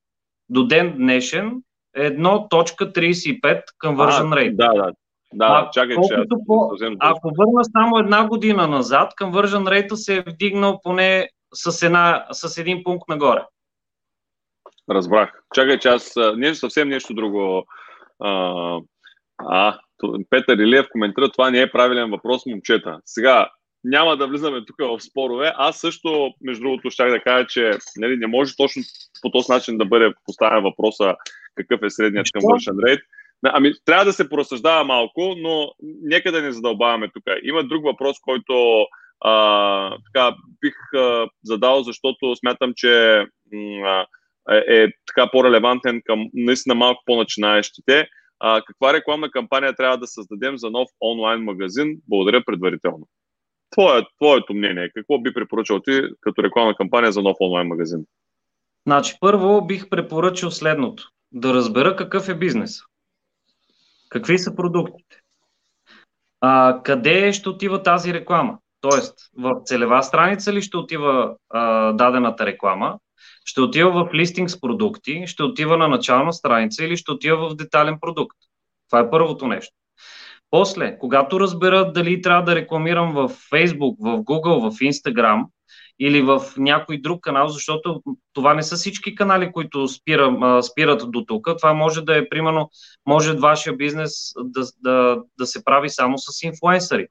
[0.50, 1.62] до ден днешен
[1.98, 4.56] 1.35 conversion rate.
[4.56, 4.92] Да, да.
[5.34, 10.22] Да, чакай, че аз по, Ако върна само една година назад, conversion rate се е
[10.22, 13.46] вдигнал поне с, една, с един пункт нагоре.
[14.90, 15.42] Разбрах.
[15.56, 16.14] Чакай, че аз...
[16.36, 17.66] Не съвсем нещо друго.
[18.20, 18.80] А,
[19.38, 19.80] а
[20.30, 23.00] Петър Илиев коментира, това не е правилен въпрос, момчета.
[23.06, 23.50] Сега,
[23.84, 25.52] няма да влизаме тук в спорове.
[25.56, 28.82] Аз също, между другото, щях да кажа, че нали, не може точно
[29.22, 31.16] по този начин да бъде поставен въпроса
[31.56, 33.02] какъв е средният conversion rate.
[33.46, 35.72] Ами, трябва да се поразсъждава малко, но
[36.02, 37.24] нека да не задълбаваме тук.
[37.44, 38.86] Има друг въпрос, който
[39.22, 43.26] а, така, бих а, задал, защото смятам, че
[43.86, 44.06] а,
[44.52, 48.08] е, е така по-релевантен към наистина малко по-начинаещите
[48.40, 51.98] а, каква рекламна кампания трябва да създадем за нов онлайн магазин.
[52.08, 53.08] Благодаря предварително.
[53.70, 58.06] Твое, твоето мнение, какво би препоръчал ти като рекламна кампания за нов онлайн магазин?
[58.86, 61.10] Значи, първо бих препоръчал следното.
[61.32, 62.82] Да разбера какъв е бизнес.
[64.10, 65.22] Какви са продуктите.
[66.42, 68.58] А, къде ще отива тази реклама?
[68.82, 73.00] Тоест, в целева страница ли ще отива а, дадената реклама?
[73.50, 77.56] Ще отива в листинг с продукти, ще отива на начална страница или ще отива в
[77.56, 78.38] детален продукт.
[78.90, 79.74] Това е първото нещо.
[80.50, 85.46] После, когато разбера дали трябва да рекламирам в Facebook, в Google, в Instagram
[86.00, 88.02] или в някой друг канал, защото
[88.34, 91.50] това не са всички канали, които спира, спират до тук.
[91.58, 92.70] Това може да е, примерно,
[93.06, 97.08] може вашия бизнес да, да, да се прави само с инфлуенсъри.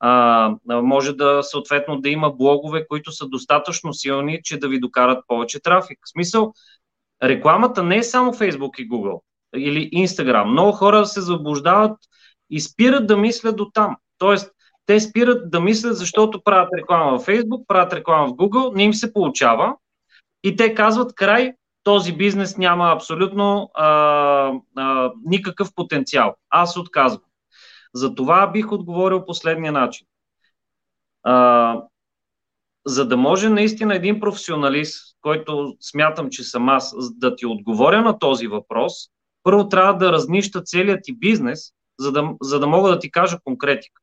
[0.00, 5.24] А, може да съответно да има блогове, които са достатъчно силни, че да ви докарат
[5.26, 5.98] повече трафик.
[6.04, 6.52] В смисъл,
[7.22, 9.20] рекламата не е само Facebook и Google
[9.56, 10.44] или Instagram.
[10.44, 11.98] Много хора се заблуждават
[12.50, 13.96] и спират да мислят до там.
[14.18, 14.52] Тоест,
[14.86, 18.94] те спират да мислят, защото правят реклама в Facebook, правят реклама в Google, не им
[18.94, 19.74] се получава
[20.42, 26.34] и те казват край, този бизнес няма абсолютно а, а, никакъв потенциал.
[26.50, 27.22] Аз отказвам.
[27.94, 30.06] За това бих отговорил последния начин.
[31.22, 31.82] А,
[32.86, 38.18] за да може наистина един професионалист, който смятам, че съм аз, да ти отговоря на
[38.18, 38.92] този въпрос,
[39.42, 43.38] първо трябва да разнища целият ти бизнес, за да, за да мога да ти кажа
[43.44, 44.02] конкретика.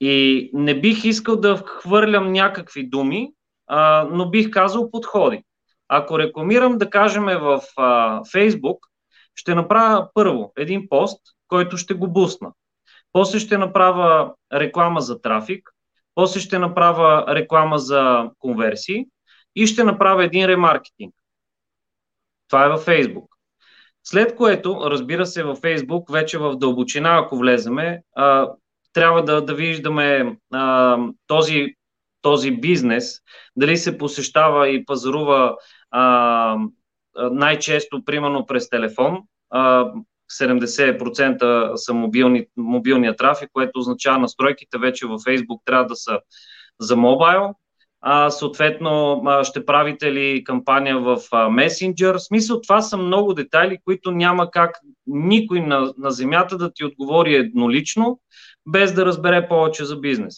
[0.00, 3.32] И не бих искал да хвърлям някакви думи,
[3.66, 5.42] а, но бих казал подходи.
[5.88, 8.78] Ако рекламирам, да кажем, в а, Facebook,
[9.34, 12.52] ще направя първо един пост, който ще го бусна.
[13.14, 15.70] После ще направя реклама за трафик,
[16.14, 19.06] после ще направя реклама за конверсии
[19.56, 21.14] и ще направя един ремаркетинг.
[22.48, 23.26] Това е във Facebook.
[24.04, 28.50] След което, разбира се, във Facebook, вече в дълбочина, ако влеземе, а,
[28.92, 31.74] трябва да, да виждаме а, този,
[32.22, 33.20] този бизнес,
[33.56, 35.56] дали се посещава и пазарува
[35.90, 36.56] а,
[37.14, 39.22] най-често, примерно през телефон.
[39.50, 39.92] А,
[40.32, 46.20] 70% са мобилни, мобилния трафик, което означава настройките вече във Facebook трябва да са
[46.80, 47.54] за мобайл.
[48.06, 52.16] А, съответно, ще правите ли кампания в Messenger?
[52.16, 56.84] В смисъл, това са много детайли, които няма как никой на, на земята да ти
[56.84, 58.20] отговори еднолично,
[58.66, 60.34] без да разбере повече за бизнес.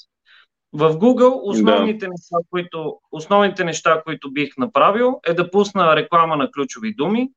[0.72, 2.10] В Google основните, да.
[2.10, 7.30] неща, които, основните неща, които бих направил, е да пусна реклама на ключови думи,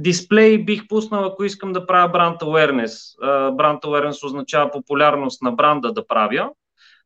[0.00, 3.16] Дисплей бих пуснал, ако искам да правя бранд awareness.
[3.50, 6.50] Бранд awareness означава популярност на бранда да правя,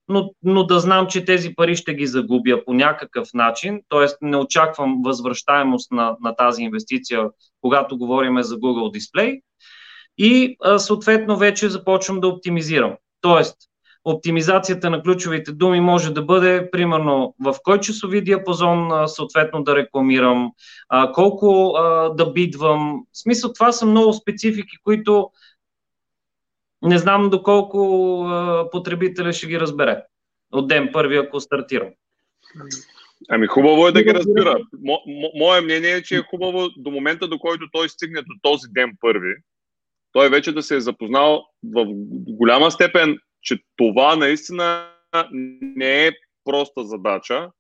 [0.09, 4.07] но, но да знам, че тези пари ще ги загубя по някакъв начин, т.е.
[4.27, 7.31] не очаквам възвръщаемост на, на тази инвестиция,
[7.61, 9.41] когато говорим за Google Display
[10.19, 12.97] и съответно вече започвам да оптимизирам.
[13.21, 13.57] Тоест,
[14.05, 20.51] оптимизацията на ключовите думи може да бъде, примерно, в кой часови диапазон съответно да рекламирам,
[21.15, 21.75] колко
[22.15, 23.03] да бидвам.
[23.13, 25.31] В смисъл, това са много специфики, които
[26.83, 30.03] не знам доколко потребителя ще ги разбере
[30.53, 31.89] от ден първи, ако стартирам.
[33.29, 34.59] Ами хубаво е да ги разбира.
[34.85, 38.35] Мо, мо, мое мнение е, че е хубаво до момента, до който той стигне до
[38.43, 39.35] този ден първи,
[40.13, 41.87] той вече да се е запознал в
[42.29, 44.89] голяма степен че това наистина
[45.61, 46.13] не е
[46.45, 47.51] проста задача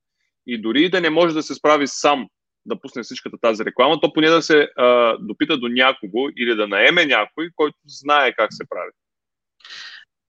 [0.46, 2.26] и дори да не може да се справи сам
[2.66, 6.68] да пусне всичката тази реклама, то поне да се а, допита до някого или да
[6.68, 8.90] наеме някой, който знае как се прави.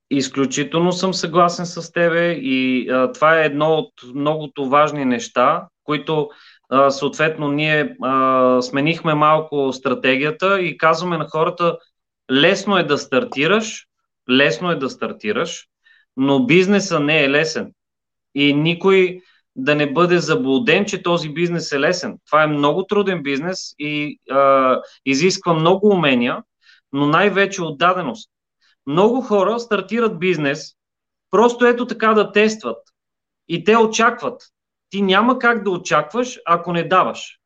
[0.09, 6.29] Изключително съм съгласен с тебе и а, това е едно от многото важни неща, които
[6.69, 11.77] а, съответно ние а, сменихме малко стратегията и казваме на хората
[12.31, 13.87] лесно е да стартираш,
[14.29, 15.67] лесно е да стартираш,
[16.17, 17.73] но бизнеса не е лесен.
[18.35, 19.19] И никой
[19.55, 22.17] да не бъде заблуден, че този бизнес е лесен.
[22.25, 26.43] Това е много труден бизнес и а, изисква много умения,
[26.91, 28.29] но най-вече отдаденост.
[28.87, 30.73] Много хора стартират бизнес,
[31.31, 32.77] просто ето така да тестват.
[33.47, 34.41] И те очакват.
[34.89, 37.39] Ти няма как да очакваш, ако не даваш.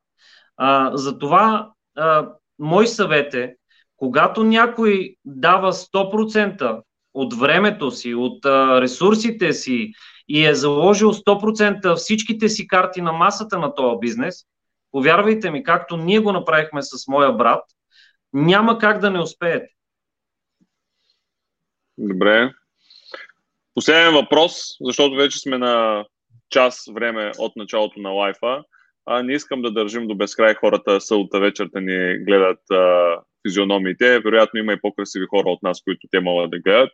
[0.58, 3.56] А, затова а, мой съвет е
[3.98, 6.82] когато някой дава 100%
[7.14, 8.46] от времето си, от
[8.82, 9.92] ресурсите си
[10.28, 14.36] и е заложил 100% всичките си карти на масата на този бизнес,
[14.92, 17.64] повярвайте ми, както ние го направихме с моя брат,
[18.34, 19.68] няма как да не успеете.
[21.98, 22.54] Добре.
[23.74, 26.06] Последен въпрос, защото вече сме на
[26.50, 28.64] час време от началото на лайфа.
[29.06, 33.16] А, не искам да държим до безкрай хората сълта вечер да ни гледат а,
[33.48, 34.20] физиономиите.
[34.20, 36.90] Вероятно има и по-красиви хора от нас, които те могат да гледат.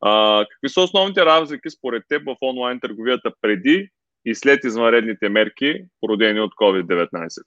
[0.00, 3.88] А, какви са основните разлики според теб в онлайн търговията преди
[4.24, 7.42] и след извънредните мерки, породени от COVID-19?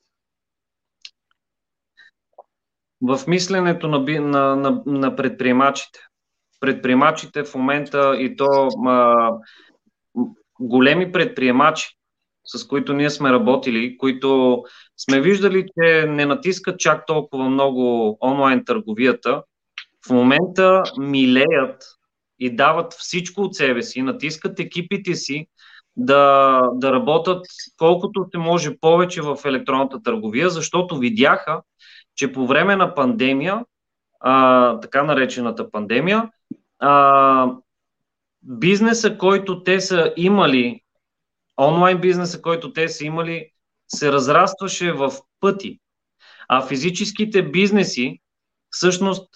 [3.01, 5.99] В мисленето на, на, на, на предприемачите.
[6.59, 9.31] Предприемачите в момента и то а,
[10.59, 11.97] големи предприемачи,
[12.45, 14.63] с които ние сме работили, които
[14.97, 19.43] сме виждали, че не натискат чак толкова много онлайн търговията,
[20.07, 21.83] в момента милеят
[22.39, 25.47] и дават всичко от себе си, натискат екипите си
[25.95, 27.45] да, да работят
[27.77, 31.61] колкото се може повече в електронната търговия, защото видяха,
[32.15, 33.65] че по време на пандемия,
[34.19, 36.29] а, така наречената пандемия,
[36.79, 37.51] а,
[38.41, 40.81] бизнеса, който те са имали,
[41.59, 43.49] онлайн бизнеса, който те са имали,
[43.87, 45.79] се разрастваше в пъти.
[46.47, 48.21] А физическите бизнеси
[48.69, 49.29] всъщност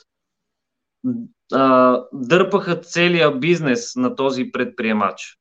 [2.14, 5.38] дърпаха целия бизнес на този предприемач.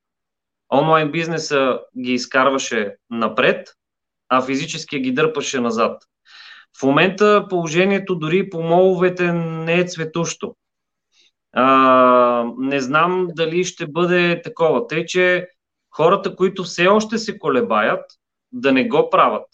[0.73, 3.69] Онлайн бизнеса ги изкарваше напред,
[4.29, 6.03] а физически ги дърпаше назад.
[6.81, 10.57] В момента положението дори по моловете не е цветущо.
[11.53, 14.87] А, не знам дали ще бъде такова.
[14.87, 15.49] Тъй, че
[15.99, 18.05] хората, които все още се колебаят,
[18.53, 19.47] да не го правят.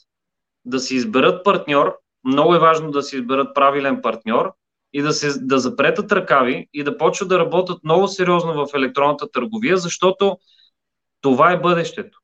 [0.65, 1.97] Да си изберат партньор.
[2.25, 4.53] Много е важно да си изберат правилен партньор
[4.93, 9.31] и да, се, да запретат ръкави и да почват да работят много сериозно в електронната
[9.31, 10.39] търговия, защото
[11.21, 12.19] това е бъдещето.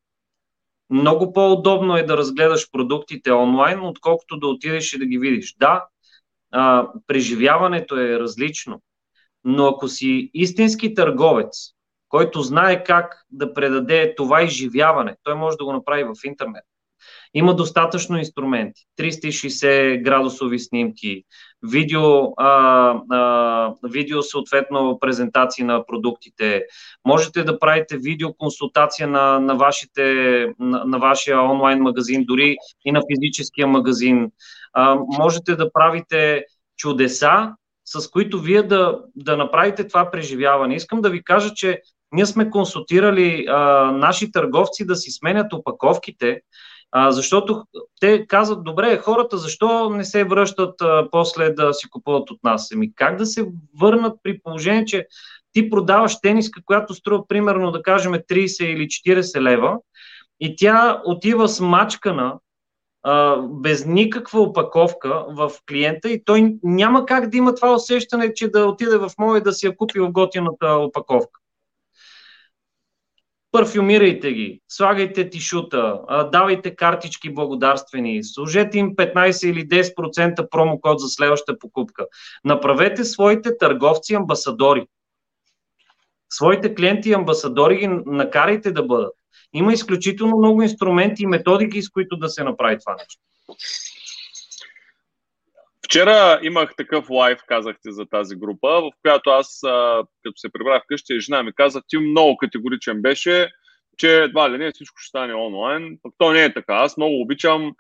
[0.91, 5.57] Много по-удобно е да разгледаш продуктите онлайн, отколкото да отидеш и да ги видиш.
[5.59, 5.85] Да,
[6.53, 8.83] а, преживяването е различно,
[9.45, 11.75] но ако си истински търговец,
[12.11, 16.65] който знае как да предаде това изживяване, той може да го направи в интернет.
[17.35, 18.83] Има достатъчно инструменти.
[18.99, 21.25] 360 градусови снимки,
[21.63, 22.49] видео, а,
[23.11, 26.65] а, видео съответно презентации на продуктите.
[27.05, 30.05] Можете да правите видеоконсултация на, на, вашите,
[30.59, 34.31] на, на вашия онлайн магазин, дори и на физическия магазин.
[34.73, 36.45] А, можете да правите
[36.77, 37.55] чудеса,
[37.85, 40.75] с които вие да, да направите това преживяване.
[40.75, 41.83] Искам да ви кажа, че
[42.13, 46.41] ние сме консултирали а, наши търговци да си сменят опаковките,
[46.93, 47.65] а, защото
[48.01, 52.73] те казват, добре, хората защо не се връщат а, после да си купуват от нас?
[52.73, 53.47] Еми, как да се
[53.81, 55.07] върнат при положение, че
[55.53, 59.77] ти продаваш тениска, която струва примерно, да кажем, 30 или 40 лева
[60.41, 62.39] и тя отива смачкана
[63.03, 68.49] а, без никаква опаковка в клиента и той няма как да има това усещане, че
[68.49, 71.41] да отиде в моя да си я купи в готината опаковка
[73.53, 76.01] парфюмирайте ги, слагайте тишута,
[76.33, 82.07] давайте картички благодарствени, служете им 15 или 10% промокод за следващата покупка.
[82.45, 84.87] Направете своите търговци амбасадори.
[86.33, 89.15] Своите клиенти и амбасадори ги накарайте да бъдат.
[89.53, 93.21] Има изключително много инструменти и методики, с които да се направи това нещо.
[95.91, 99.61] Вчера имах такъв лайв, казахте за тази група, в която аз,
[100.23, 103.51] като се прибрах вкъщи, жена ми каза, ти много категоричен беше,
[103.99, 105.99] че едва ли не всичко ще стане онлайн.
[106.03, 106.75] Пък то не е така.
[106.75, 107.73] Аз много обичам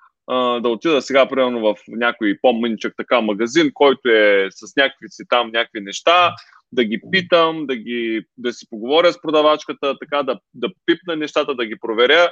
[0.60, 5.50] да отида сега, примерно, в някой по-мъничък така магазин, който е с някакви си там
[5.50, 6.34] някакви неща,
[6.72, 11.54] да ги питам, да, ги, да си поговоря с продавачката, така да, да пипна нещата,
[11.54, 12.30] да ги проверя.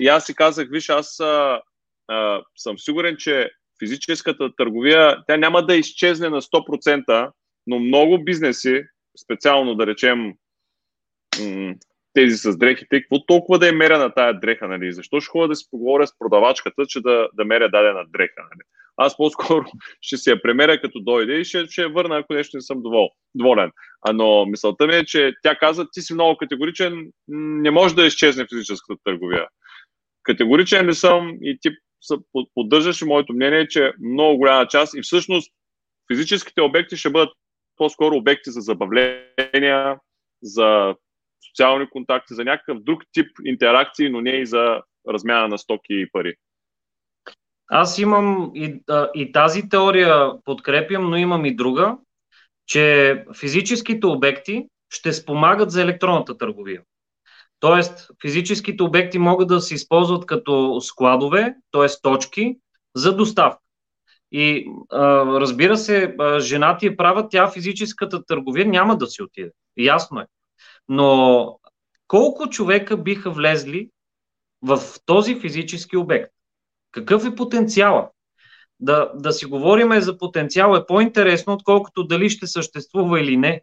[0.00, 1.60] И аз си казах, виж, аз а,
[2.08, 7.30] а, съм сигурен, че физическата търговия, тя няма да изчезне на 100%,
[7.66, 8.82] но много бизнеси,
[9.24, 10.32] специално да речем
[12.12, 14.92] тези с дрехите, какво толкова да е меря на тая дреха, нали?
[14.92, 18.62] Защо ще ходя да си поговоря с продавачката, че да, да меря дадена дреха, нали?
[18.96, 19.64] Аз по-скоро
[20.00, 22.82] ще си я премеря като дойде и ще, ще я върна, ако нещо не съм
[22.82, 23.70] довол, доволен.
[24.02, 28.06] А, но мисълта ми е, че тя каза, ти си много категоричен, не може да
[28.06, 29.46] изчезне физическата търговия.
[30.22, 31.70] Категоричен ли съм и ти
[32.54, 35.52] поддържаш моето мнение, че много голяма част и всъщност
[36.12, 37.32] физическите обекти ще бъдат
[37.76, 39.98] по-скоро обекти за забавления,
[40.42, 40.94] за
[41.48, 46.10] социални контакти, за някакъв друг тип интеракции, но не и за размяна на стоки и
[46.12, 46.34] пари.
[47.68, 48.80] Аз имам и,
[49.14, 51.98] и тази теория подкрепям, но имам и друга,
[52.66, 56.82] че физическите обекти ще спомагат за електронната търговия.
[57.60, 61.86] Тоест, физическите обекти могат да се използват като складове, т.е.
[62.02, 62.58] точки,
[62.94, 63.60] за доставка.
[64.32, 69.50] И а, разбира се, жена ти е права, тя физическата търговия няма да си отиде.
[69.76, 70.26] Ясно е.
[70.88, 71.58] Но
[72.08, 73.90] колко човека биха влезли
[74.62, 76.32] в този физически обект?
[76.90, 78.08] Какъв е потенциала?
[78.80, 83.62] Да, да си говорим за потенциал е по-интересно, отколкото дали ще съществува или не.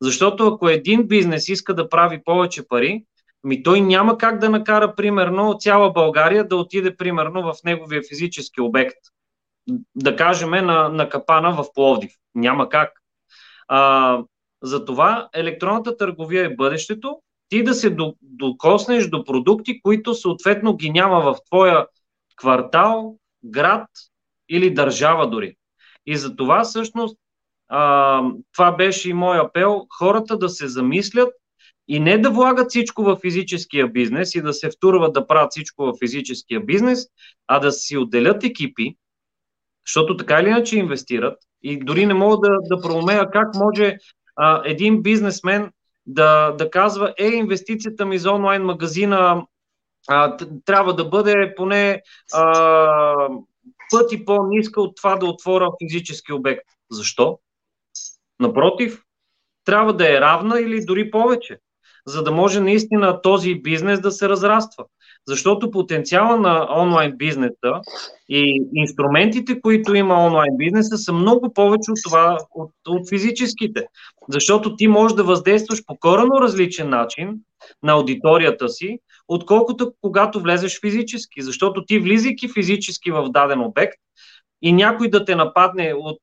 [0.00, 3.04] Защото ако един бизнес иска да прави повече пари,
[3.44, 8.60] Ми той няма как да накара, примерно, цяла България да отиде, примерно, в неговия физически
[8.60, 8.96] обект.
[9.94, 12.12] Да кажем на, на капана в Пловдив.
[12.34, 12.92] Няма как.
[13.68, 14.18] А,
[14.62, 17.20] затова електронната търговия е бъдещето.
[17.48, 21.86] Ти да се докоснеш до продукти, които съответно ги няма в твоя
[22.36, 23.86] квартал, град
[24.48, 25.56] или държава дори.
[26.06, 27.18] И за това всъщност
[27.68, 28.22] а,
[28.52, 31.34] това беше и мой апел, хората да се замислят
[31.88, 35.84] и не да влагат всичко в физическия бизнес и да се втурват да правят всичко
[35.84, 37.06] в физическия бизнес,
[37.46, 38.96] а да си отделят екипи,
[39.86, 43.96] защото така или иначе инвестират и дори не мога да, да проумея как може
[44.36, 45.70] а, един бизнесмен
[46.06, 49.46] да, да казва, е, инвестицията ми за онлайн магазина
[50.08, 53.28] а, трябва да бъде поне а,
[53.90, 56.64] пъти по-ниска от това да отворя физически обект.
[56.90, 57.38] Защо?
[58.40, 59.02] Напротив,
[59.64, 61.58] трябва да е равна или дори повече,
[62.08, 64.84] за да може наистина този бизнес да се разраства.
[65.26, 67.80] Защото потенциала на онлайн бизнеса
[68.28, 73.86] и инструментите, които има онлайн бизнеса, са много повече от това, от, от физическите.
[74.28, 77.34] Защото ти можеш да въздействаш по корено различен начин
[77.82, 78.98] на аудиторията си,
[79.28, 81.42] отколкото когато влезеш физически.
[81.42, 83.98] Защото ти влизайки физически в даден обект,
[84.62, 86.20] и някой да те нападне от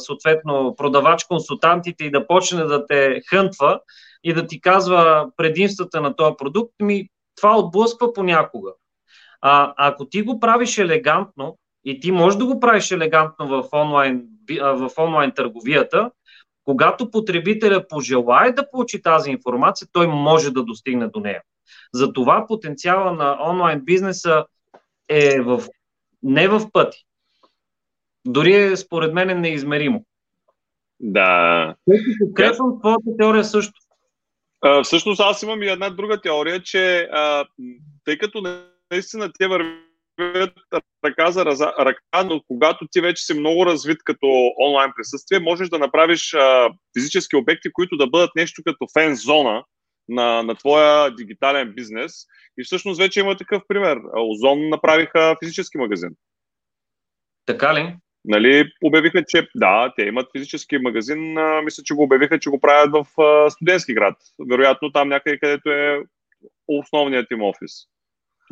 [0.00, 3.80] съответно продавач-консултантите и да почне да те хънтва
[4.24, 8.70] и да ти казва предимствата на този продукт, ми това отблъсква понякога.
[9.40, 14.26] А, ако ти го правиш елегантно, и ти можеш да го правиш елегантно в онлайн,
[14.60, 16.10] в онлайн търговията,
[16.64, 21.42] когато потребителя пожелае да получи тази информация, той може да достигне до нея.
[21.92, 24.44] Затова потенциала на онлайн бизнеса
[25.08, 25.62] е в,
[26.22, 27.06] не в пъти.
[28.26, 30.04] Дори е, според мен, е неизмеримо.
[31.00, 31.74] Да.
[32.20, 33.83] Подкрепвам твоята теория също.
[34.84, 37.46] Всъщност аз имам и една друга теория, че а,
[38.04, 40.52] тъй като наистина те вървят
[41.04, 44.26] ръка за ръка, но когато ти вече си много развит като
[44.66, 49.64] онлайн присъствие, можеш да направиш а, физически обекти, които да бъдат нещо като фен зона
[50.08, 52.12] на, на твоя дигитален бизнес.
[52.58, 53.98] И всъщност вече има такъв пример.
[54.16, 56.10] Озон направиха физически магазин.
[57.46, 57.96] Така ли?
[58.24, 61.38] Нали, обявиха, че да, те имат физически магазин.
[61.38, 64.16] А, мисля, че го обявиха, че го правят в а, студентски град.
[64.50, 66.02] Вероятно там някъде, където е
[66.68, 67.72] основният им офис.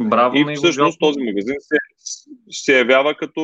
[0.01, 1.77] Браво и всъщност този магазин се,
[2.51, 3.43] се явява като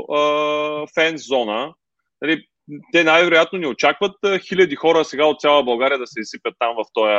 [0.00, 1.74] а, фен зона.
[2.22, 2.44] Нали,
[2.92, 4.16] те най-вероятно не очакват
[4.48, 7.12] хиляди хора сега от цяла България да се изсипят там в този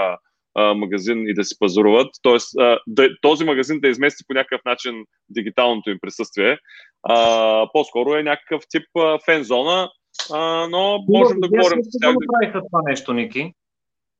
[0.55, 2.07] магазин и да си пазаруват.
[2.21, 2.49] Тоест,
[2.87, 6.57] да, този магазин да измести по някакъв начин дигиталното им присъствие.
[7.03, 8.83] А, по-скоро е някакъв тип
[9.25, 9.89] фен зона,
[10.33, 12.15] а, но можем да говорим с тях.
[12.21, 13.53] направиха това нещо, Ники.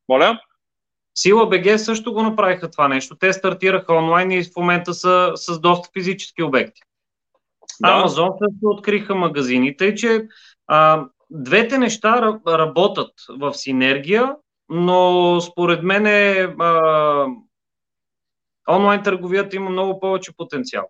[0.10, 0.40] Моля?
[1.16, 3.16] Сила БГ също го направиха това нещо.
[3.20, 6.82] Те стартираха онлайн и в момента са с доста физически обекти.
[7.82, 7.92] Да.
[7.92, 10.28] Амазон също откриха магазините, че
[10.68, 14.36] а, двете неща работят в синергия,
[14.70, 17.26] но според мен е, а,
[18.70, 20.90] онлайн търговията има много повече потенциал.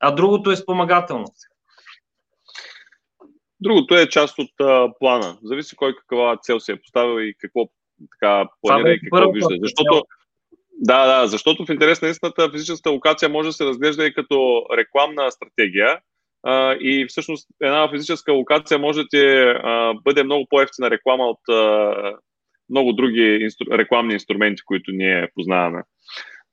[0.00, 1.26] А другото е спомагателно.
[3.60, 5.38] Другото е част от а, плана.
[5.42, 7.68] Зависи кой каква цел се е поставил и какво
[8.10, 9.54] така планира и какво вижда.
[9.60, 10.02] Защото,
[10.72, 14.66] да, да, защото в интерес на истината физическата локация може да се разглежда и като
[14.76, 16.00] рекламна стратегия,
[16.48, 21.48] а, и всъщност една физическа локация може да ти а, бъде много по-ефтина реклама от
[21.48, 21.92] а,
[22.70, 23.66] много други инстру...
[23.72, 25.82] рекламни инструменти, които ние познаваме.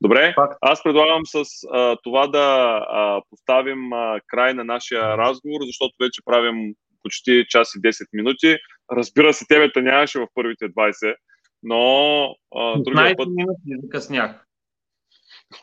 [0.02, 1.44] Добре, аз предлагам с
[1.74, 7.76] а, това да а, поставим а, край на нашия разговор, защото вече правим почти час
[7.76, 8.58] и 10 минути.
[8.92, 11.16] Разбира се, тебе нямаше в първите 20,
[11.64, 12.24] но
[12.56, 13.28] а, другия път...
[13.30, 14.46] минути закъснях.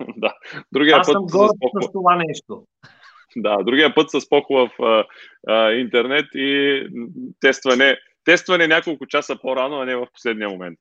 [0.16, 0.35] да,
[0.73, 1.12] другия аз път...
[1.12, 1.52] съм горд
[1.82, 2.65] с това нещо.
[3.36, 5.05] Да, другия път с по-хубав а,
[5.48, 6.82] а, интернет и
[7.40, 10.78] тестване, тестване няколко часа по-рано, а не в последния момент.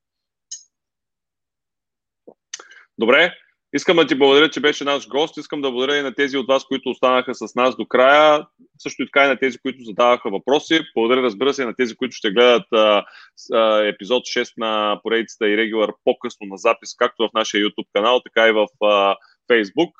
[2.97, 3.33] Добре,
[3.73, 5.37] искам да ти благодаря, че беше наш гост.
[5.37, 8.45] Искам да благодаря и на тези от вас, които останаха с нас до края.
[8.77, 10.79] Също и така и на тези, които задаваха въпроси.
[10.95, 13.05] Благодаря, разбира се, и на тези, които ще гледат а,
[13.53, 18.21] а, епизод 6 на поредицата и регулар по-късно на запис, както в нашия YouTube канал,
[18.25, 19.15] така и в а,
[19.51, 19.91] Facebook.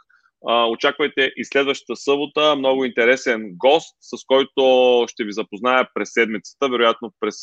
[0.70, 6.70] Очаквайте и следващата събота много интересен гост, с който ще ви запозная през седмицата.
[6.70, 7.36] Вероятно през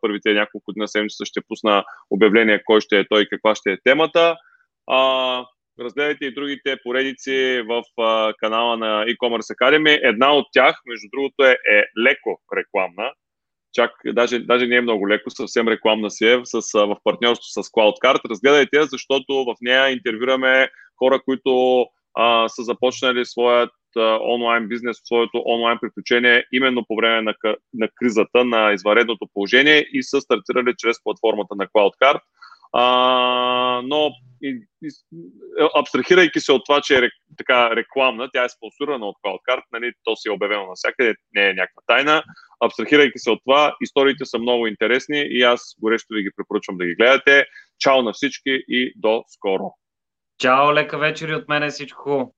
[0.00, 3.72] първите няколко дни на седмицата ще пусна обявление кой ще е той и каква ще
[3.72, 4.36] е темата.
[5.80, 7.82] Разгледайте и другите поредици в
[8.38, 10.00] канала на e-commerce Academy.
[10.02, 13.12] Една от тях, между другото, е, е леко рекламна.
[13.72, 17.68] чак, даже, даже не е много леко, съвсем рекламна си е, с, в партньорство с
[17.68, 18.30] CloudCard.
[18.30, 20.68] Разгледайте, защото в нея интервюраме
[20.98, 21.86] хора, които
[22.16, 27.34] а, са започнали своят а, онлайн бизнес, своето онлайн приключение именно по време на,
[27.74, 32.20] на кризата, на изваредното положение и са стартирали чрез платформата на CloudCard.
[32.72, 34.10] А, но
[34.42, 34.88] и, и,
[35.76, 40.16] абстрахирайки се от това, че е така рекламна, тя е спонсорирана от CloudCard, нали, то
[40.16, 42.22] си е обявено навсякъде, не е някаква тайна.
[42.64, 46.86] Абстрахирайки се от това, историите са много интересни и аз горещо ви ги препоръчвам да
[46.86, 47.46] ги гледате.
[47.78, 49.74] Чао на всички и до скоро!
[50.38, 52.34] Чао, лека вечер и от мене всичко хубаво!